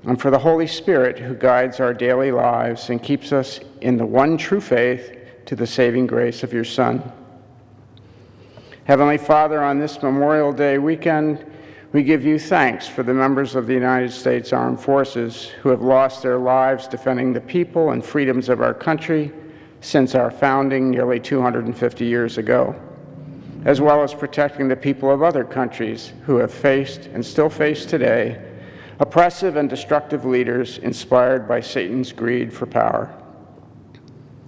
and 0.04 0.22
for 0.22 0.32
the 0.32 0.40
Holy 0.40 0.68
Spirit 0.68 1.20
who 1.20 1.36
guides 1.36 1.82
our 1.82 1.94
daily 1.94 2.32
lives 2.32 2.90
and 2.92 3.04
keeps 3.04 3.34
us 3.34 3.60
in 3.82 3.98
the 3.98 4.06
one 4.06 4.38
true 4.38 4.62
faith 4.62 5.18
to 5.48 5.56
the 5.58 5.68
saving 5.68 6.08
grace 6.08 6.44
of 6.44 6.54
your 6.54 6.64
Son. 6.64 7.12
Heavenly 8.86 9.18
Father, 9.18 9.62
on 9.62 9.80
this 9.80 10.02
Memorial 10.02 10.54
Day 10.54 10.78
weekend, 10.78 11.46
we 11.94 12.02
give 12.02 12.26
you 12.26 12.40
thanks 12.40 12.88
for 12.88 13.04
the 13.04 13.14
members 13.14 13.54
of 13.54 13.68
the 13.68 13.74
United 13.74 14.12
States 14.12 14.52
Armed 14.52 14.80
Forces 14.80 15.50
who 15.62 15.70
have 15.70 15.84
lost 15.84 16.24
their 16.24 16.40
lives 16.40 16.88
defending 16.88 17.32
the 17.32 17.42
people 17.42 17.92
and 17.92 18.04
freedoms 18.04 18.50
of 18.50 18.62
our 18.62 18.74
country 18.74 19.32
since 19.80 20.16
our 20.16 20.32
founding 20.32 20.90
nearly 20.90 21.20
250 21.20 22.04
years 22.04 22.40
ago, 22.40 22.76
as 23.66 23.80
well 23.80 24.02
as 24.02 24.12
protecting 24.12 24.68
the 24.68 24.76
people 24.76 25.12
of 25.12 25.22
other 25.22 25.44
countries 25.44 26.14
who 26.26 26.38
have 26.38 26.52
faced 26.52 27.06
and 27.14 27.24
still 27.24 27.50
face 27.50 27.86
today 27.86 28.42
oppressive 29.00 29.56
and 29.56 29.70
destructive 29.70 30.26
leaders 30.26 30.80
inspired 30.80 31.48
by 31.48 31.60
Satan's 31.60 32.12
greed 32.12 32.54
for 32.54 32.66
power. 32.66 33.14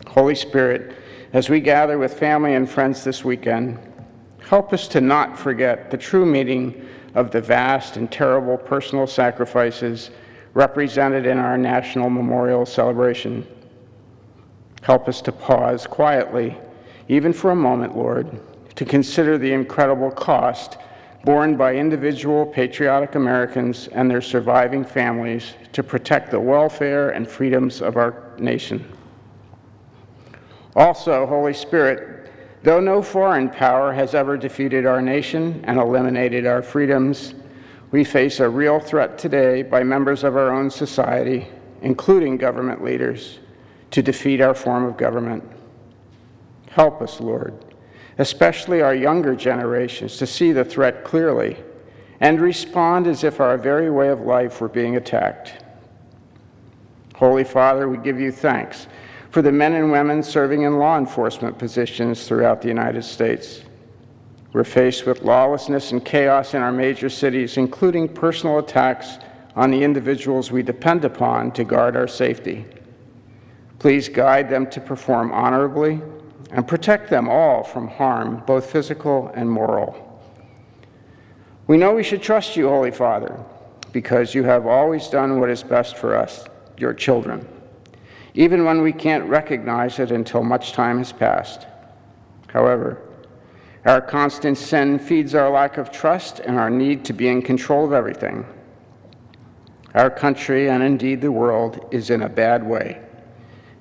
Holy 0.07 0.35
Spirit, 0.35 0.95
as 1.33 1.49
we 1.49 1.59
gather 1.59 1.97
with 1.97 2.17
family 2.17 2.55
and 2.55 2.69
friends 2.69 3.03
this 3.03 3.25
weekend, 3.25 3.77
Help 4.49 4.73
us 4.73 4.87
to 4.89 5.01
not 5.01 5.37
forget 5.37 5.89
the 5.89 5.97
true 5.97 6.25
meaning 6.25 6.87
of 7.15 7.31
the 7.31 7.41
vast 7.41 7.97
and 7.97 8.11
terrible 8.11 8.57
personal 8.57 9.07
sacrifices 9.07 10.11
represented 10.53 11.25
in 11.25 11.37
our 11.37 11.57
national 11.57 12.09
memorial 12.09 12.65
celebration. 12.65 13.45
Help 14.81 15.07
us 15.07 15.21
to 15.21 15.31
pause 15.31 15.87
quietly, 15.87 16.55
even 17.07 17.33
for 17.33 17.51
a 17.51 17.55
moment, 17.55 17.97
Lord, 17.97 18.39
to 18.75 18.85
consider 18.85 19.37
the 19.37 19.51
incredible 19.51 20.11
cost 20.11 20.77
borne 21.23 21.57
by 21.57 21.75
individual 21.75 22.45
patriotic 22.45 23.15
Americans 23.15 23.87
and 23.87 24.09
their 24.09 24.21
surviving 24.21 24.85
families 24.85 25.55
to 25.73 25.81
protect 25.81 26.29
the 26.29 26.39
welfare 26.39 27.09
and 27.09 27.27
freedoms 27.27 27.81
of 27.81 27.97
our 27.97 28.31
nation. 28.37 28.85
Also, 30.75 31.25
Holy 31.25 31.53
Spirit, 31.53 32.14
Though 32.65 32.79
no 32.79 33.03
foreign 33.03 33.51
power 33.51 33.93
has 33.93 34.15
ever 34.15 34.37
defeated 34.37 34.87
our 34.87 34.99
nation 34.99 35.63
and 35.65 35.77
eliminated 35.77 36.47
our 36.47 36.63
freedoms, 36.63 37.35
we 37.91 38.03
face 38.03 38.39
a 38.39 38.49
real 38.49 38.79
threat 38.79 39.19
today 39.19 39.61
by 39.61 39.83
members 39.83 40.23
of 40.23 40.35
our 40.35 40.51
own 40.51 40.71
society, 40.71 41.47
including 41.83 42.37
government 42.37 42.83
leaders, 42.83 43.37
to 43.91 44.01
defeat 44.01 44.41
our 44.41 44.55
form 44.55 44.83
of 44.83 44.97
government. 44.97 45.43
Help 46.71 47.03
us, 47.03 47.21
Lord, 47.21 47.53
especially 48.17 48.81
our 48.81 48.95
younger 48.95 49.35
generations, 49.35 50.17
to 50.17 50.25
see 50.25 50.51
the 50.51 50.65
threat 50.65 51.03
clearly 51.03 51.57
and 52.19 52.41
respond 52.41 53.05
as 53.05 53.23
if 53.23 53.39
our 53.39 53.59
very 53.59 53.91
way 53.91 54.09
of 54.09 54.21
life 54.21 54.59
were 54.59 54.69
being 54.69 54.95
attacked. 54.95 55.63
Holy 57.13 57.43
Father, 57.43 57.87
we 57.87 57.97
give 57.97 58.19
you 58.19 58.31
thanks 58.31 58.87
for 59.35 59.41
the 59.41 59.51
men 59.51 59.73
and 59.73 59.91
women 59.91 60.23
serving 60.23 60.61
in 60.61 60.79
law 60.79 60.97
enforcement 60.97 61.57
positions 61.57 62.25
throughout 62.25 62.61
the 62.61 62.69
United 62.69 63.03
States. 63.03 63.63
We're 64.53 64.63
faced 64.63 65.05
with 65.05 65.23
lawlessness 65.23 65.91
and 65.91 66.05
chaos 66.05 66.53
in 66.53 66.61
our 66.61 66.71
major 66.71 67.09
cities, 67.09 67.57
including 67.57 68.07
personal 68.07 68.59
attacks 68.59 69.17
on 69.57 69.71
the 69.71 69.83
individuals 69.83 70.53
we 70.53 70.63
depend 70.63 71.03
upon 71.03 71.51
to 71.51 71.65
guard 71.65 71.97
our 71.97 72.07
safety. 72.07 72.65
Please 73.77 74.07
guide 74.07 74.49
them 74.49 74.69
to 74.69 74.79
perform 74.79 75.33
honorably 75.33 75.99
and 76.51 76.65
protect 76.65 77.09
them 77.09 77.27
all 77.27 77.61
from 77.61 77.89
harm, 77.89 78.41
both 78.47 78.71
physical 78.71 79.33
and 79.35 79.51
moral. 79.51 80.17
We 81.67 81.75
know 81.75 81.93
we 81.93 82.03
should 82.03 82.23
trust 82.23 82.55
you, 82.55 82.69
Holy 82.69 82.91
Father, 82.91 83.37
because 83.91 84.33
you 84.33 84.45
have 84.45 84.65
always 84.65 85.09
done 85.09 85.41
what 85.41 85.49
is 85.49 85.61
best 85.61 85.97
for 85.97 86.15
us, 86.15 86.45
your 86.77 86.93
children 86.93 87.45
even 88.35 88.65
when 88.65 88.81
we 88.81 88.91
can't 88.91 89.23
recognize 89.29 89.97
it 89.97 90.11
until 90.11 90.43
much 90.43 90.73
time 90.73 90.97
has 90.97 91.13
passed. 91.13 91.65
However, 92.47 93.01
our 93.85 94.01
constant 94.01 94.57
sin 94.57 94.99
feeds 94.99 95.33
our 95.33 95.49
lack 95.49 95.77
of 95.77 95.89
trust 95.89 96.39
and 96.39 96.57
our 96.59 96.69
need 96.69 97.05
to 97.05 97.13
be 97.13 97.29
in 97.29 97.41
control 97.41 97.85
of 97.85 97.93
everything. 97.93 98.45
Our 99.93 100.09
country, 100.09 100.69
and 100.69 100.83
indeed 100.83 101.21
the 101.21 101.31
world, 101.31 101.87
is 101.91 102.09
in 102.09 102.23
a 102.23 102.29
bad 102.29 102.61
way. 102.65 103.01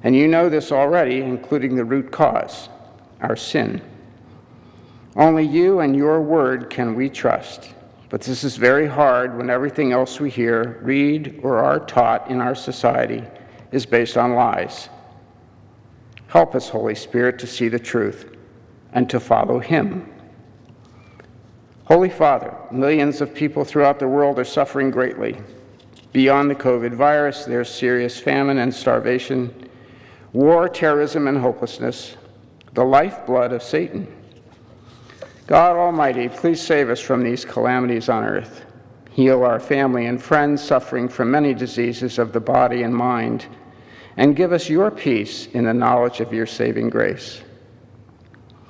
And 0.04 0.14
you 0.14 0.28
know 0.28 0.48
this 0.48 0.70
already, 0.70 1.20
including 1.20 1.74
the 1.74 1.84
root 1.84 2.12
cause 2.12 2.68
our 3.20 3.36
sin. 3.36 3.82
Only 5.16 5.44
you 5.44 5.80
and 5.80 5.96
your 5.96 6.20
word 6.20 6.70
can 6.70 6.94
we 6.94 7.08
trust. 7.08 7.74
But 8.08 8.20
this 8.20 8.44
is 8.44 8.56
very 8.56 8.86
hard 8.86 9.36
when 9.36 9.50
everything 9.50 9.90
else 9.92 10.20
we 10.20 10.30
hear, 10.30 10.78
read, 10.82 11.40
or 11.42 11.64
are 11.64 11.80
taught 11.80 12.30
in 12.30 12.40
our 12.40 12.54
society 12.54 13.24
is 13.74 13.84
based 13.84 14.16
on 14.16 14.34
lies. 14.34 14.88
Help 16.28 16.54
us, 16.54 16.68
Holy 16.68 16.94
Spirit, 16.94 17.38
to 17.40 17.46
see 17.46 17.68
the 17.68 17.78
truth 17.78 18.36
and 18.92 19.10
to 19.10 19.18
follow 19.18 19.58
Him. 19.58 20.10
Holy 21.86 22.08
Father, 22.08 22.56
millions 22.70 23.20
of 23.20 23.34
people 23.34 23.64
throughout 23.64 23.98
the 23.98 24.08
world 24.08 24.38
are 24.38 24.44
suffering 24.44 24.90
greatly. 24.90 25.36
Beyond 26.12 26.50
the 26.50 26.54
COVID 26.54 26.94
virus, 26.94 27.44
there's 27.44 27.68
serious 27.68 28.18
famine 28.18 28.58
and 28.58 28.72
starvation, 28.72 29.68
war, 30.32 30.68
terrorism, 30.68 31.26
and 31.26 31.38
hopelessness, 31.38 32.16
the 32.72 32.84
lifeblood 32.84 33.52
of 33.52 33.62
Satan. 33.62 34.06
God 35.46 35.76
Almighty, 35.76 36.28
please 36.28 36.60
save 36.60 36.88
us 36.88 37.00
from 37.00 37.22
these 37.22 37.44
calamities 37.44 38.08
on 38.08 38.24
earth. 38.24 38.64
Heal 39.10 39.42
our 39.44 39.60
family 39.60 40.06
and 40.06 40.22
friends 40.22 40.62
suffering 40.62 41.08
from 41.08 41.30
many 41.30 41.52
diseases 41.52 42.18
of 42.18 42.32
the 42.32 42.40
body 42.40 42.82
and 42.82 42.94
mind 42.94 43.46
and 44.16 44.36
give 44.36 44.52
us 44.52 44.68
your 44.68 44.90
peace 44.90 45.46
in 45.46 45.64
the 45.64 45.74
knowledge 45.74 46.20
of 46.20 46.32
your 46.32 46.46
saving 46.46 46.90
grace. 46.90 47.42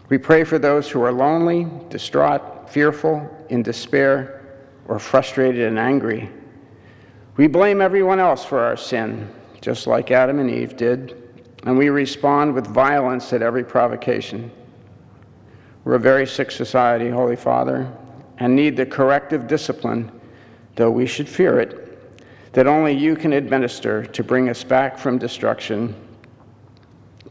We 0.09 0.19
pray 0.19 0.45
for 0.45 0.59
those 0.59 0.91
who 0.91 1.03
are 1.03 1.13
lonely, 1.13 1.67
distraught, 1.89 2.71
fearful, 2.71 3.29
in 3.49 3.63
despair, 3.63 4.43
or 4.89 4.99
frustrated 4.99 5.67
and 5.67 5.79
angry. 5.79 6.31
We 7.37 7.47
blame 7.47 7.81
everyone 7.81 8.21
else 8.21 8.45
for 8.45 8.61
our 8.61 8.77
sin, 8.77 9.29
just 9.61 9.87
like 9.87 10.11
Adam 10.11 10.39
and 10.39 10.51
Eve 10.51 10.77
did, 10.77 11.21
and 11.65 11.77
we 11.77 11.89
respond 11.89 12.55
with 12.55 12.67
violence 12.67 13.33
at 13.33 13.43
every 13.43 13.65
provocation. 13.65 14.51
We're 15.85 15.95
a 15.95 16.01
very 16.01 16.27
sick 16.27 16.51
society, 16.51 17.11
Holy 17.11 17.37
Father, 17.37 17.91
and 18.39 18.55
need 18.55 18.77
the 18.77 18.87
corrective 18.87 19.47
discipline, 19.47 20.11
though 20.77 20.91
we 20.91 21.07
should 21.07 21.29
fear 21.29 21.61
it, 21.61 21.84
that 22.55 22.69
only 22.69 22.93
you 22.93 23.17
can 23.17 23.33
administer 23.33 24.07
to 24.07 24.23
bring 24.23 24.49
us 24.49 24.63
back 24.63 24.97
from 24.97 25.19
destruction. 25.19 25.95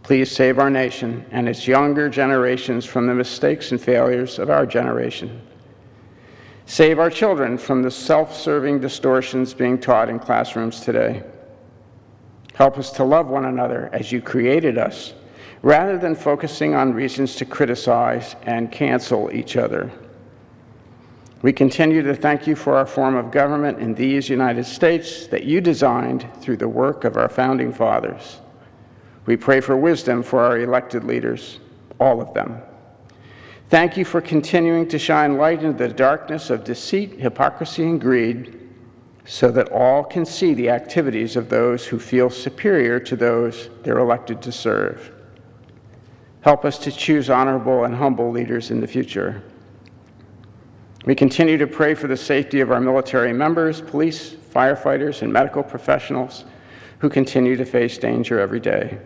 Please 0.04 0.30
save 0.30 0.60
our 0.60 0.70
nation 0.70 1.26
and 1.32 1.48
its 1.48 1.66
younger 1.66 2.10
generations 2.10 2.86
from 2.86 3.08
the 3.08 3.16
mistakes 3.16 3.72
and 3.72 3.82
failures 3.82 4.38
of 4.38 4.50
our 4.50 4.66
generation. 4.66 5.42
Save 6.66 7.00
our 7.00 7.10
children 7.10 7.58
from 7.58 7.82
the 7.82 7.92
self 7.92 8.36
serving 8.36 8.82
distortions 8.82 9.54
being 9.54 9.80
taught 9.80 10.10
in 10.10 10.20
classrooms 10.20 10.82
today. 10.82 11.24
Help 12.54 12.78
us 12.78 12.92
to 12.92 13.04
love 13.06 13.28
one 13.28 13.46
another 13.46 13.90
as 13.94 14.12
you 14.12 14.22
created 14.22 14.78
us, 14.78 15.14
rather 15.62 15.98
than 15.98 16.16
focusing 16.16 16.76
on 16.76 16.94
reasons 16.94 17.36
to 17.38 17.46
criticize 17.46 18.36
and 18.44 18.72
cancel 18.72 19.32
each 19.34 19.56
other. 19.56 19.90
We 21.44 21.52
continue 21.52 22.02
to 22.04 22.16
thank 22.16 22.48
you 22.48 22.56
for 22.56 22.78
our 22.78 22.86
form 22.86 23.16
of 23.16 23.30
government 23.30 23.80
in 23.80 23.94
these 23.94 24.30
United 24.30 24.64
States 24.66 25.28
that 25.28 25.44
you 25.44 25.60
designed 25.60 26.26
through 26.40 26.56
the 26.56 26.70
work 26.70 27.04
of 27.04 27.18
our 27.18 27.28
founding 27.28 27.74
fathers. 27.74 28.40
We 29.26 29.36
pray 29.36 29.60
for 29.60 29.76
wisdom 29.76 30.24
for 30.24 30.40
our 30.40 30.60
elected 30.60 31.04
leaders, 31.04 31.60
all 32.00 32.22
of 32.22 32.34
them. 32.34 32.62
Thank 33.70 33.98
you 33.98 34.06
for 34.06 34.22
continuing 34.22 34.88
to 34.88 34.98
shine 34.98 35.38
light 35.38 35.64
into 35.64 35.86
the 35.86 35.94
darkness 35.94 36.50
of 36.50 36.64
deceit, 36.64 37.20
hypocrisy, 37.20 37.84
and 37.84 38.00
greed 38.00 38.62
so 39.26 39.52
that 39.52 39.70
all 39.70 40.06
can 40.06 40.26
see 40.26 40.54
the 40.54 40.70
activities 40.70 41.36
of 41.36 41.50
those 41.50 41.86
who 41.86 42.00
feel 42.00 42.30
superior 42.30 43.02
to 43.02 43.18
those 43.18 43.68
they're 43.84 44.00
elected 44.00 44.42
to 44.44 44.52
serve. 44.54 45.12
Help 46.40 46.64
us 46.64 46.78
to 46.78 46.92
choose 46.92 47.30
honorable 47.30 47.84
and 47.84 47.96
humble 47.96 48.32
leaders 48.32 48.72
in 48.72 48.80
the 48.80 48.88
future. 48.88 49.44
We 51.06 51.16
continue 51.16 51.58
to 51.58 51.68
pray 51.68 51.96
for 51.96 52.08
the 52.08 52.16
safety 52.16 52.62
of 52.62 52.72
our 52.72 52.80
military 52.80 53.34
members, 53.34 53.82
police, 53.82 54.34
firefighters, 54.34 55.22
and 55.22 55.34
medical 55.34 55.62
professionals 55.62 56.46
who 57.00 57.10
continue 57.10 57.58
to 57.58 57.66
face 57.66 57.98
danger 57.98 58.40
every 58.40 58.62
day. 58.62 59.00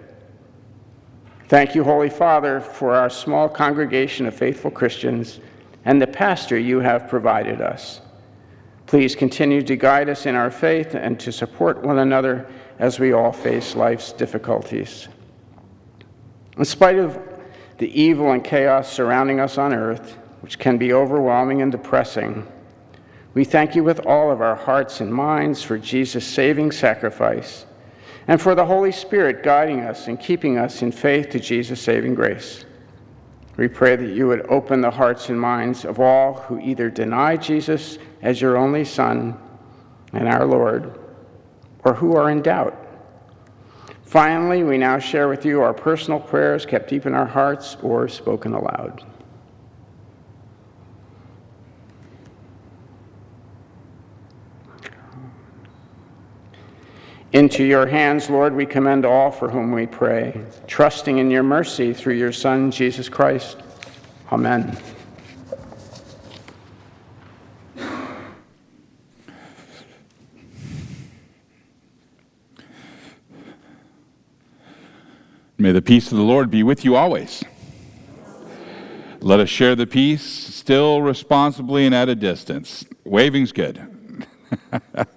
Thank 1.48 1.74
you, 1.74 1.84
Holy 1.84 2.10
Father, 2.10 2.60
for 2.60 2.94
our 2.94 3.10
small 3.10 3.50
congregation 3.50 4.28
of 4.28 4.36
faithful 4.36 4.70
Christians 4.70 5.40
and 5.86 6.00
the 6.00 6.08
pastor 6.08 6.60
you 6.60 6.82
have 6.82 7.08
provided 7.08 7.62
us. 7.62 8.02
Please 8.86 9.16
continue 9.16 9.64
to 9.64 9.76
guide 9.76 10.10
us 10.10 10.26
in 10.26 10.36
our 10.36 10.52
faith 10.52 10.94
and 10.94 11.20
to 11.20 11.32
support 11.32 11.82
one 11.82 12.00
another 12.00 12.48
as 12.78 13.00
we 13.00 13.14
all 13.14 13.32
face 13.32 13.76
life's 13.76 14.12
difficulties. 14.12 15.08
In 16.58 16.66
spite 16.66 17.00
of 17.00 17.18
the 17.80 17.90
evil 18.00 18.32
and 18.34 18.44
chaos 18.44 18.92
surrounding 18.92 19.40
us 19.40 19.58
on 19.58 19.74
earth, 19.74 20.18
which 20.42 20.60
can 20.60 20.78
be 20.78 20.94
overwhelming 20.94 21.62
and 21.62 21.72
depressing, 21.72 22.48
we 23.34 23.44
thank 23.44 23.76
you 23.76 23.84
with 23.84 24.06
all 24.06 24.32
of 24.32 24.42
our 24.42 24.56
hearts 24.56 25.00
and 25.00 25.14
minds 25.14 25.62
for 25.62 25.78
Jesus' 25.78 26.26
saving 26.26 26.72
sacrifice 26.72 27.66
and 28.28 28.42
for 28.42 28.56
the 28.56 28.66
Holy 28.66 28.92
Spirit 28.92 29.44
guiding 29.44 29.82
us 29.82 30.08
and 30.08 30.20
keeping 30.20 30.58
us 30.58 30.82
in 30.82 30.92
faith 30.92 31.30
to 31.30 31.40
Jesus' 31.40 31.82
saving 31.82 32.16
grace. 32.16 32.66
We 33.56 33.68
pray 33.68 33.96
that 33.96 34.14
you 34.14 34.28
would 34.28 34.46
open 34.50 34.82
the 34.82 34.92
hearts 34.92 35.30
and 35.30 35.40
minds 35.40 35.86
of 35.86 36.00
all 36.00 36.34
who 36.34 36.60
either 36.60 36.90
deny 36.90 37.38
Jesus 37.38 37.98
as 38.22 38.42
your 38.42 38.58
only 38.58 38.86
Son 38.86 39.38
and 40.14 40.28
our 40.28 40.46
Lord, 40.46 41.00
or 41.84 41.94
who 41.94 42.16
are 42.16 42.30
in 42.30 42.42
doubt. 42.42 42.76
Finally, 44.04 44.64
we 44.64 44.78
now 44.78 45.00
share 45.00 45.28
with 45.28 45.46
you 45.46 45.62
our 45.62 45.74
personal 45.74 46.20
prayers 46.20 46.66
kept 46.66 46.90
deep 46.90 47.06
in 47.06 47.14
our 47.14 47.26
hearts 47.26 47.78
or 47.82 48.08
spoken 48.08 48.54
aloud. 48.54 49.04
Into 57.38 57.64
your 57.64 57.86
hands, 57.86 58.32
Lord, 58.32 58.56
we 58.56 58.66
commend 58.66 59.06
all 59.06 59.30
for 59.30 59.48
whom 59.48 59.72
we 59.72 59.86
pray, 59.86 60.44
trusting 60.66 61.20
in 61.20 61.30
your 61.30 61.44
mercy 61.44 61.94
through 61.94 62.16
your 62.16 62.32
Son, 62.32 62.72
Jesus 62.72 63.10
Christ. 63.10 63.58
Amen. 64.32 64.76
May 75.60 75.72
the 75.72 75.84
peace 75.84 76.12
of 76.12 76.18
the 76.18 76.24
Lord 76.24 76.50
be 76.50 76.64
with 76.64 76.84
you 76.84 76.96
always. 76.96 77.44
Let 79.20 79.40
us 79.40 79.50
share 79.50 79.76
the 79.76 79.86
peace 79.86 80.24
still 80.24 81.04
responsibly 81.04 81.86
and 81.86 81.94
at 81.94 82.10
a 82.10 82.16
distance. 82.16 82.84
Waving's 83.04 83.52
good. 83.52 83.80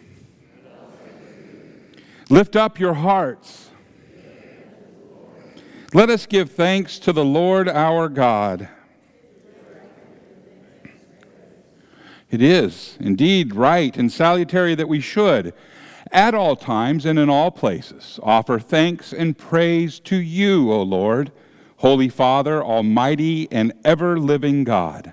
Lift 2.31 2.55
up 2.55 2.79
your 2.79 2.93
hearts. 2.93 3.71
Let 5.93 6.09
us 6.09 6.25
give 6.25 6.49
thanks 6.49 6.97
to 6.99 7.11
the 7.11 7.25
Lord 7.25 7.67
our 7.67 8.07
God. 8.07 8.69
It 12.29 12.41
is 12.41 12.97
indeed 13.01 13.53
right 13.53 13.97
and 13.97 14.09
salutary 14.09 14.75
that 14.75 14.87
we 14.87 15.01
should, 15.01 15.53
at 16.09 16.33
all 16.33 16.55
times 16.55 17.05
and 17.05 17.19
in 17.19 17.29
all 17.29 17.51
places, 17.51 18.17
offer 18.23 18.59
thanks 18.59 19.11
and 19.11 19.37
praise 19.37 19.99
to 19.99 20.15
you, 20.15 20.71
O 20.71 20.83
Lord, 20.83 21.33
Holy 21.79 22.07
Father, 22.07 22.63
Almighty 22.63 23.49
and 23.51 23.73
ever 23.83 24.17
living 24.17 24.63
God. 24.63 25.11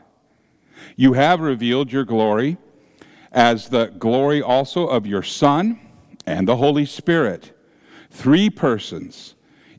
You 0.95 1.15
have 1.15 1.41
revealed 1.41 1.91
your 1.91 2.05
glory 2.05 2.59
as 3.33 3.71
the 3.71 3.87
glory 3.87 4.41
also 4.41 4.87
of 4.87 5.05
your 5.05 5.25
Son 5.25 5.81
and 6.29 6.47
the 6.47 6.57
Holy 6.57 6.85
Spirit, 6.85 7.53
three 8.11 8.51
persons, 8.51 9.35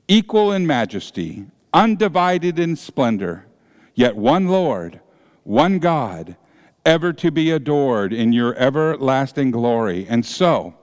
equal 0.07 0.51
in 0.51 0.65
majesty, 0.65 1.45
undivided 1.73 2.57
in 2.57 2.75
splendor, 2.75 3.45
yet 3.93 4.15
one 4.15 4.47
Lord, 4.47 4.99
one 5.43 5.77
God 5.77 6.35
ever 6.83 7.13
to 7.13 7.29
be 7.29 7.51
adored 7.51 8.11
in 8.11 8.33
your 8.33 8.55
everlasting 8.55 9.51
glory. 9.51 10.07
And 10.09 10.25
so, 10.25 10.73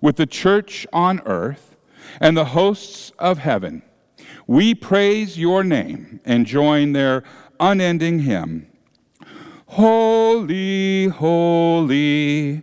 with 0.00 0.14
the 0.14 0.26
church 0.26 0.86
on 0.92 1.20
earth 1.26 1.74
and 2.20 2.36
the 2.36 2.44
hosts 2.46 3.10
of 3.18 3.38
heaven, 3.38 3.82
we 4.46 4.76
praise 4.76 5.36
your 5.36 5.64
name 5.64 6.20
and 6.24 6.46
join 6.46 6.92
their 6.92 7.24
unending 7.58 8.20
hymn. 8.20 8.68
Holy, 9.66 11.08
holy, 11.08 12.62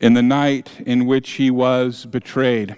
In 0.00 0.14
the 0.14 0.22
night 0.22 0.80
in 0.80 1.04
which 1.06 1.32
he 1.32 1.50
was 1.50 2.06
betrayed, 2.06 2.76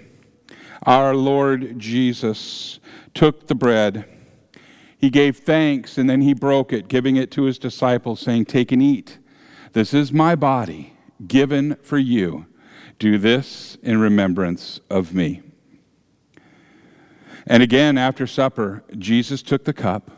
our 0.83 1.15
Lord 1.15 1.79
Jesus 1.79 2.79
took 3.13 3.47
the 3.47 3.55
bread 3.55 4.05
he 4.97 5.09
gave 5.09 5.37
thanks 5.37 5.97
and 5.97 6.09
then 6.09 6.21
he 6.21 6.33
broke 6.33 6.73
it, 6.73 6.87
giving 6.87 7.17
it 7.17 7.29
to 7.31 7.43
his 7.43 7.59
disciples, 7.59 8.19
saying, 8.19 8.45
Take 8.45 8.71
and 8.71 8.81
eat. 8.81 9.19
This 9.73 9.93
is 9.93 10.11
my 10.11 10.35
body 10.35 10.93
given 11.27 11.75
for 11.83 11.99
you. 11.99 12.47
Do 12.97 13.19
this 13.19 13.77
in 13.83 13.99
remembrance 13.99 14.79
of 14.89 15.13
me. 15.13 15.43
And 17.45 17.61
again, 17.61 17.97
after 17.97 18.25
supper, 18.25 18.83
Jesus 18.97 19.43
took 19.43 19.65
the 19.65 19.73
cup 19.73 20.11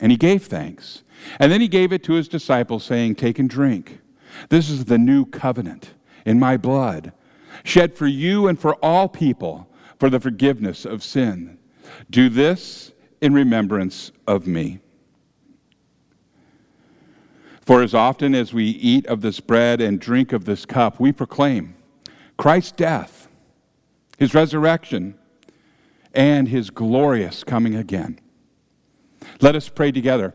and 0.00 0.10
he 0.10 0.16
gave 0.16 0.44
thanks. 0.44 1.02
And 1.38 1.50
then 1.50 1.60
he 1.60 1.68
gave 1.68 1.92
it 1.92 2.02
to 2.04 2.14
his 2.14 2.28
disciples, 2.28 2.84
saying, 2.84 3.16
Take 3.16 3.38
and 3.38 3.48
drink. 3.48 4.00
This 4.48 4.70
is 4.70 4.86
the 4.86 4.98
new 4.98 5.24
covenant 5.26 5.94
in 6.24 6.38
my 6.38 6.56
blood, 6.56 7.12
shed 7.64 7.96
for 7.96 8.06
you 8.06 8.48
and 8.48 8.58
for 8.58 8.74
all 8.76 9.08
people 9.08 9.68
for 9.98 10.10
the 10.10 10.20
forgiveness 10.20 10.84
of 10.84 11.02
sin. 11.02 11.58
Do 12.10 12.28
this 12.28 12.92
in 13.20 13.34
remembrance 13.34 14.12
of 14.26 14.46
me. 14.46 14.80
For 17.60 17.82
as 17.82 17.94
often 17.94 18.34
as 18.34 18.52
we 18.52 18.64
eat 18.64 19.06
of 19.06 19.20
this 19.20 19.38
bread 19.38 19.80
and 19.80 20.00
drink 20.00 20.32
of 20.32 20.44
this 20.44 20.66
cup, 20.66 20.98
we 20.98 21.12
proclaim 21.12 21.76
Christ's 22.36 22.72
death, 22.72 23.28
his 24.18 24.34
resurrection, 24.34 25.16
and 26.12 26.48
his 26.48 26.70
glorious 26.70 27.44
coming 27.44 27.76
again. 27.76 28.18
Let 29.40 29.54
us 29.54 29.68
pray 29.68 29.92
together 29.92 30.34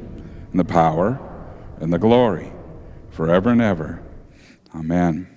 and 0.51 0.59
the 0.59 0.65
power 0.65 1.19
and 1.79 1.91
the 1.91 1.97
glory 1.97 2.51
forever 3.09 3.49
and 3.49 3.61
ever. 3.61 4.01
Amen. 4.75 5.27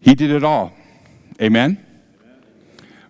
He 0.00 0.14
did 0.14 0.30
it 0.30 0.44
all. 0.44 0.72
Amen? 1.40 1.84
Amen? 2.22 2.42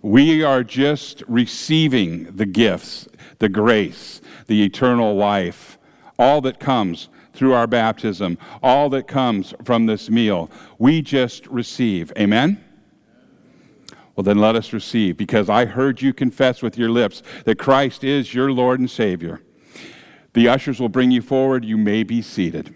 We 0.01 0.43
are 0.43 0.65
just 0.65 1.23
receiving 1.29 2.25
the 2.35 2.47
gifts, 2.47 3.07
the 3.39 3.49
grace, 3.49 4.21
the 4.47 4.65
eternal 4.65 5.15
life, 5.15 5.79
all 6.19 6.41
that 6.41 6.59
comes 6.59 7.09
through 7.35 7.53
our 7.53 7.67
baptism, 7.67 8.39
all 8.63 8.89
that 8.89 9.07
comes 9.07 9.53
from 9.63 9.87
this 9.87 10.09
meal. 10.09 10.51
We 10.79 11.03
just 11.03 11.47
receive. 11.49 12.13
Amen? 12.17 12.66
Well, 14.17 14.25
then 14.25 14.39
let 14.39 14.57
us 14.57 14.73
receive, 14.73 15.19
because 15.19 15.51
I 15.51 15.67
heard 15.67 16.01
you 16.01 16.15
confess 16.15 16.63
with 16.63 16.79
your 16.79 16.89
lips 16.89 17.23
that 17.45 17.59
Christ 17.59 18.03
is 18.03 18.33
your 18.33 18.51
Lord 18.51 18.81
and 18.81 18.91
Savior. 18.91 19.43
The 20.33 20.49
ushers 20.49 20.81
will 20.81 20.89
bring 20.89 21.11
you 21.11 21.21
forward. 21.21 21.65
You 21.65 21.77
may 21.77 22.03
be 22.03 22.23
seated. 22.23 22.75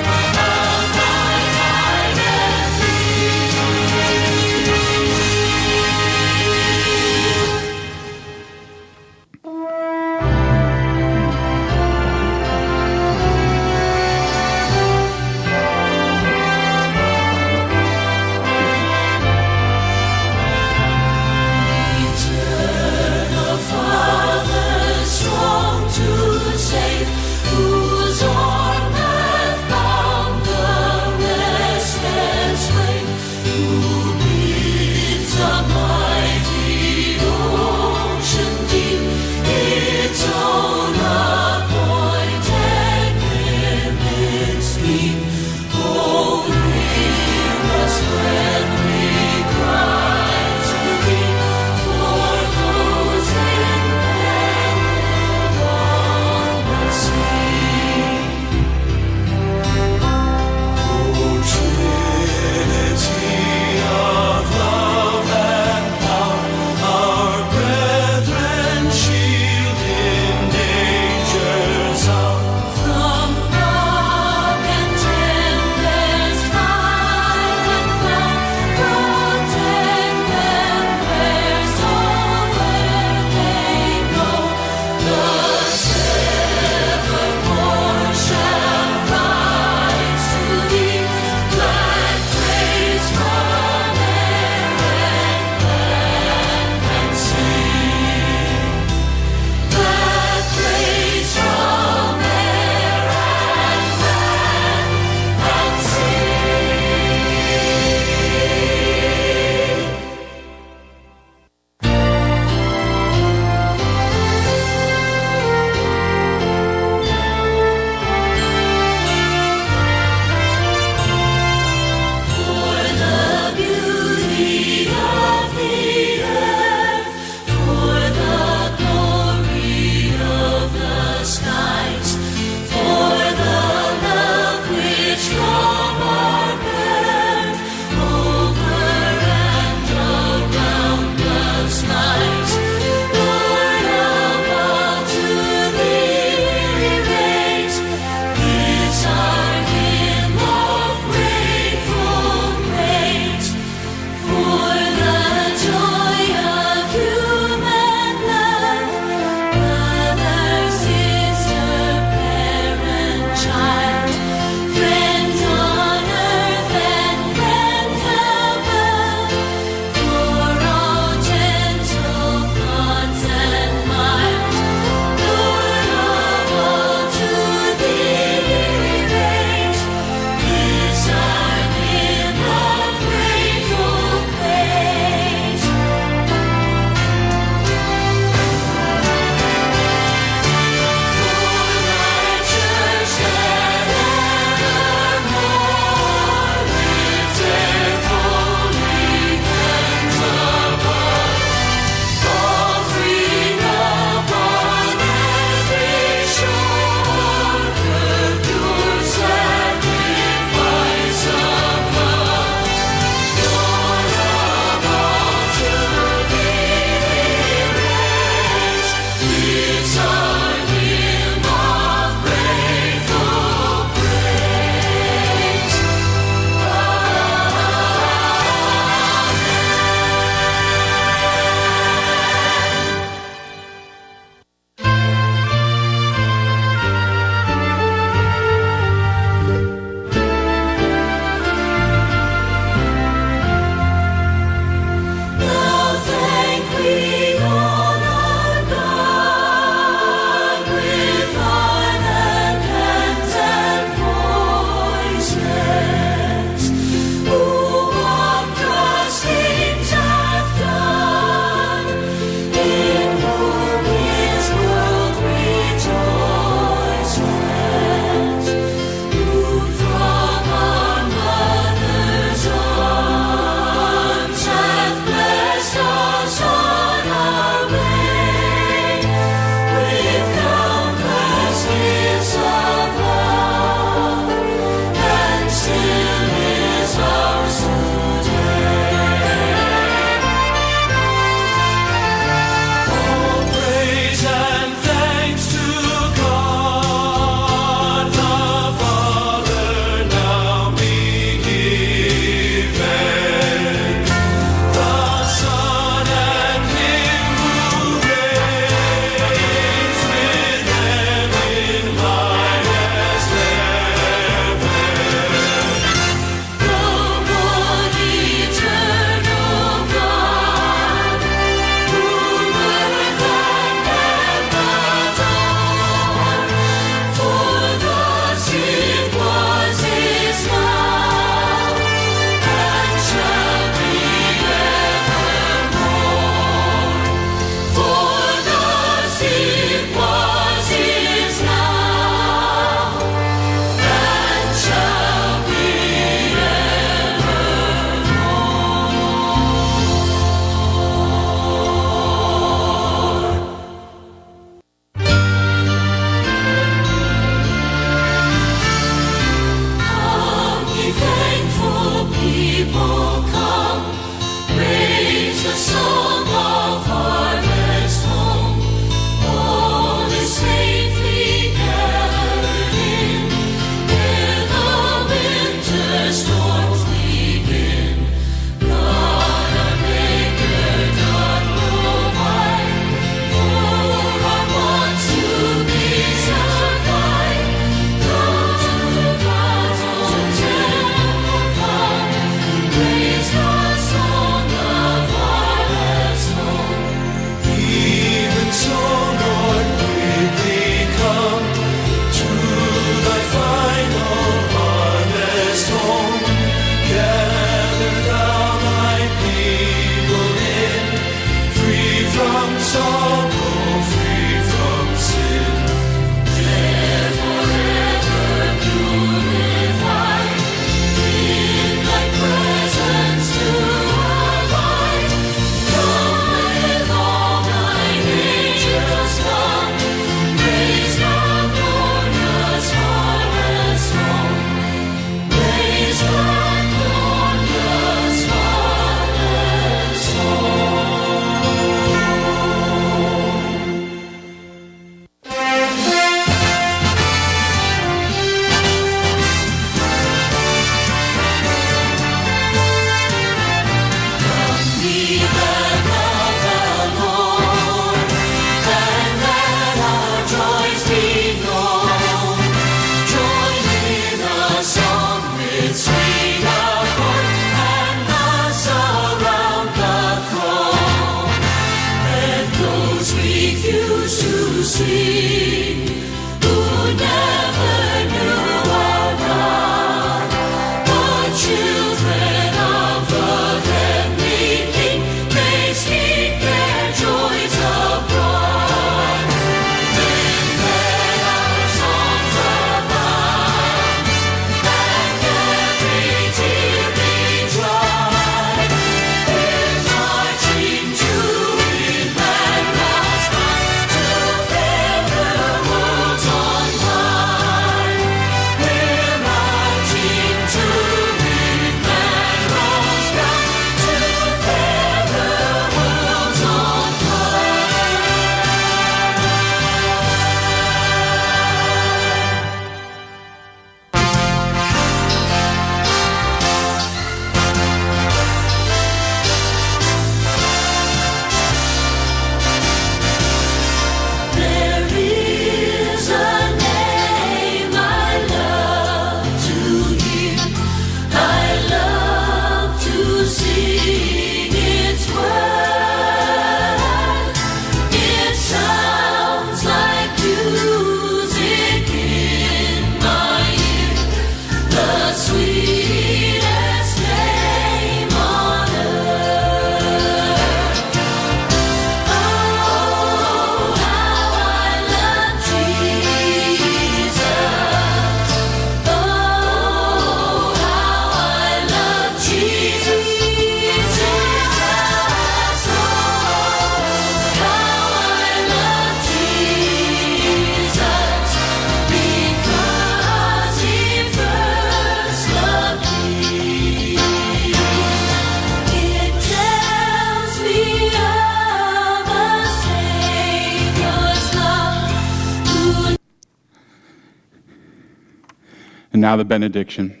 Now 599.04 599.16
the 599.16 599.24
benediction. 599.24 600.00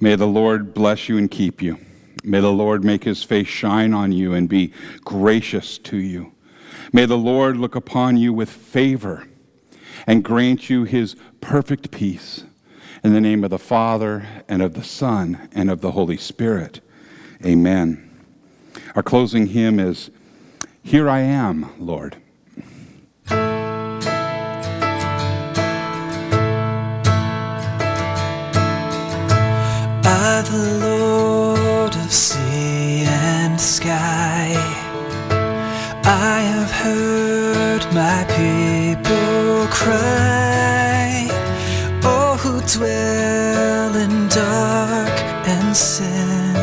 May 0.00 0.16
the 0.16 0.26
Lord 0.26 0.74
bless 0.74 1.08
you 1.08 1.16
and 1.16 1.30
keep 1.30 1.62
you. 1.62 1.78
May 2.24 2.40
the 2.40 2.50
Lord 2.50 2.82
make 2.82 3.04
his 3.04 3.22
face 3.22 3.46
shine 3.46 3.94
on 3.94 4.10
you 4.10 4.34
and 4.34 4.48
be 4.48 4.72
gracious 5.04 5.78
to 5.78 5.96
you. 5.96 6.32
May 6.92 7.06
the 7.06 7.16
Lord 7.16 7.56
look 7.56 7.76
upon 7.76 8.16
you 8.16 8.32
with 8.32 8.50
favor 8.50 9.28
and 10.08 10.24
grant 10.24 10.68
you 10.68 10.82
his 10.82 11.14
perfect 11.40 11.92
peace. 11.92 12.42
In 13.04 13.12
the 13.12 13.20
name 13.20 13.44
of 13.44 13.50
the 13.50 13.60
Father, 13.60 14.26
and 14.48 14.60
of 14.60 14.74
the 14.74 14.82
Son, 14.82 15.48
and 15.52 15.70
of 15.70 15.80
the 15.80 15.92
Holy 15.92 16.16
Spirit. 16.16 16.80
Amen. 17.46 18.10
Our 18.96 19.04
closing 19.04 19.46
hymn 19.46 19.78
is 19.78 20.10
Here 20.82 21.08
I 21.08 21.20
Am, 21.20 21.70
Lord. 21.78 22.16
By 30.24 30.40
the 30.40 30.66
Lord 30.86 31.94
of 31.96 32.10
sea 32.10 33.04
and 33.04 33.60
sky. 33.60 34.46
I 36.32 36.36
have 36.52 36.72
heard 36.84 37.82
my 38.02 38.20
people 38.38 39.66
cry, 39.80 41.28
oh, 42.12 42.32
who 42.42 42.54
dwell 42.76 43.92
in 44.04 44.14
dark 44.28 45.16
and 45.54 45.76
sin. 45.76 46.54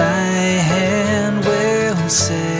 My 0.00 0.28
hand 0.72 1.36
will 1.48 2.08
save. 2.08 2.53